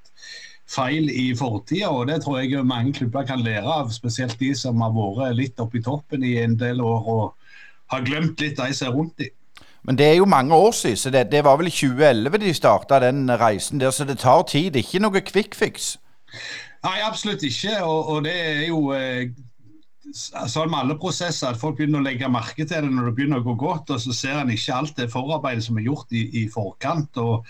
[0.67, 1.89] feil i fortida.
[2.09, 5.79] Det tror jeg mange klubber kan lære av, spesielt de som har vært litt oppe
[5.79, 7.51] i toppen i en del år og
[7.93, 9.33] har glemt litt de som er rundt dem.
[9.87, 12.53] Men det er jo mange år siden, så det, det var vel i 2011 de
[12.53, 14.73] starta den reisen der, så det tar tid.
[14.73, 15.93] Det er ikke noe quick fix.
[16.83, 17.77] Nei, absolutt ikke.
[17.83, 19.29] Og, og det er jo eh,
[20.15, 23.43] sånn med alle prosesser at folk begynner å legge merke til det når det begynner
[23.43, 26.25] å gå godt, og så ser en ikke alt det forarbeidet som er gjort i,
[26.43, 27.17] i forkant.
[27.21, 27.45] og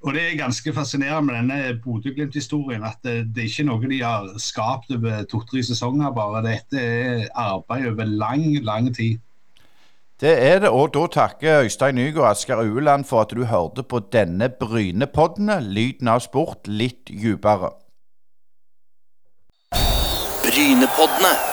[0.00, 2.84] og Det er ganske fascinerende med denne Bodø-Glimt-historien.
[2.84, 6.10] At det, det, er ikke noe de har skapt over to-tre sesonger.
[6.10, 6.40] bare.
[6.46, 9.18] Dette er arbeid over lang, lang tid.
[10.20, 13.82] Det er det, og da takker Øystein Nygaard og Asker Ueland for at du hørte
[13.82, 15.52] på denne Brynepodden.
[15.68, 17.72] Lyden av sport litt dypere.
[20.44, 21.49] Brynepoddene.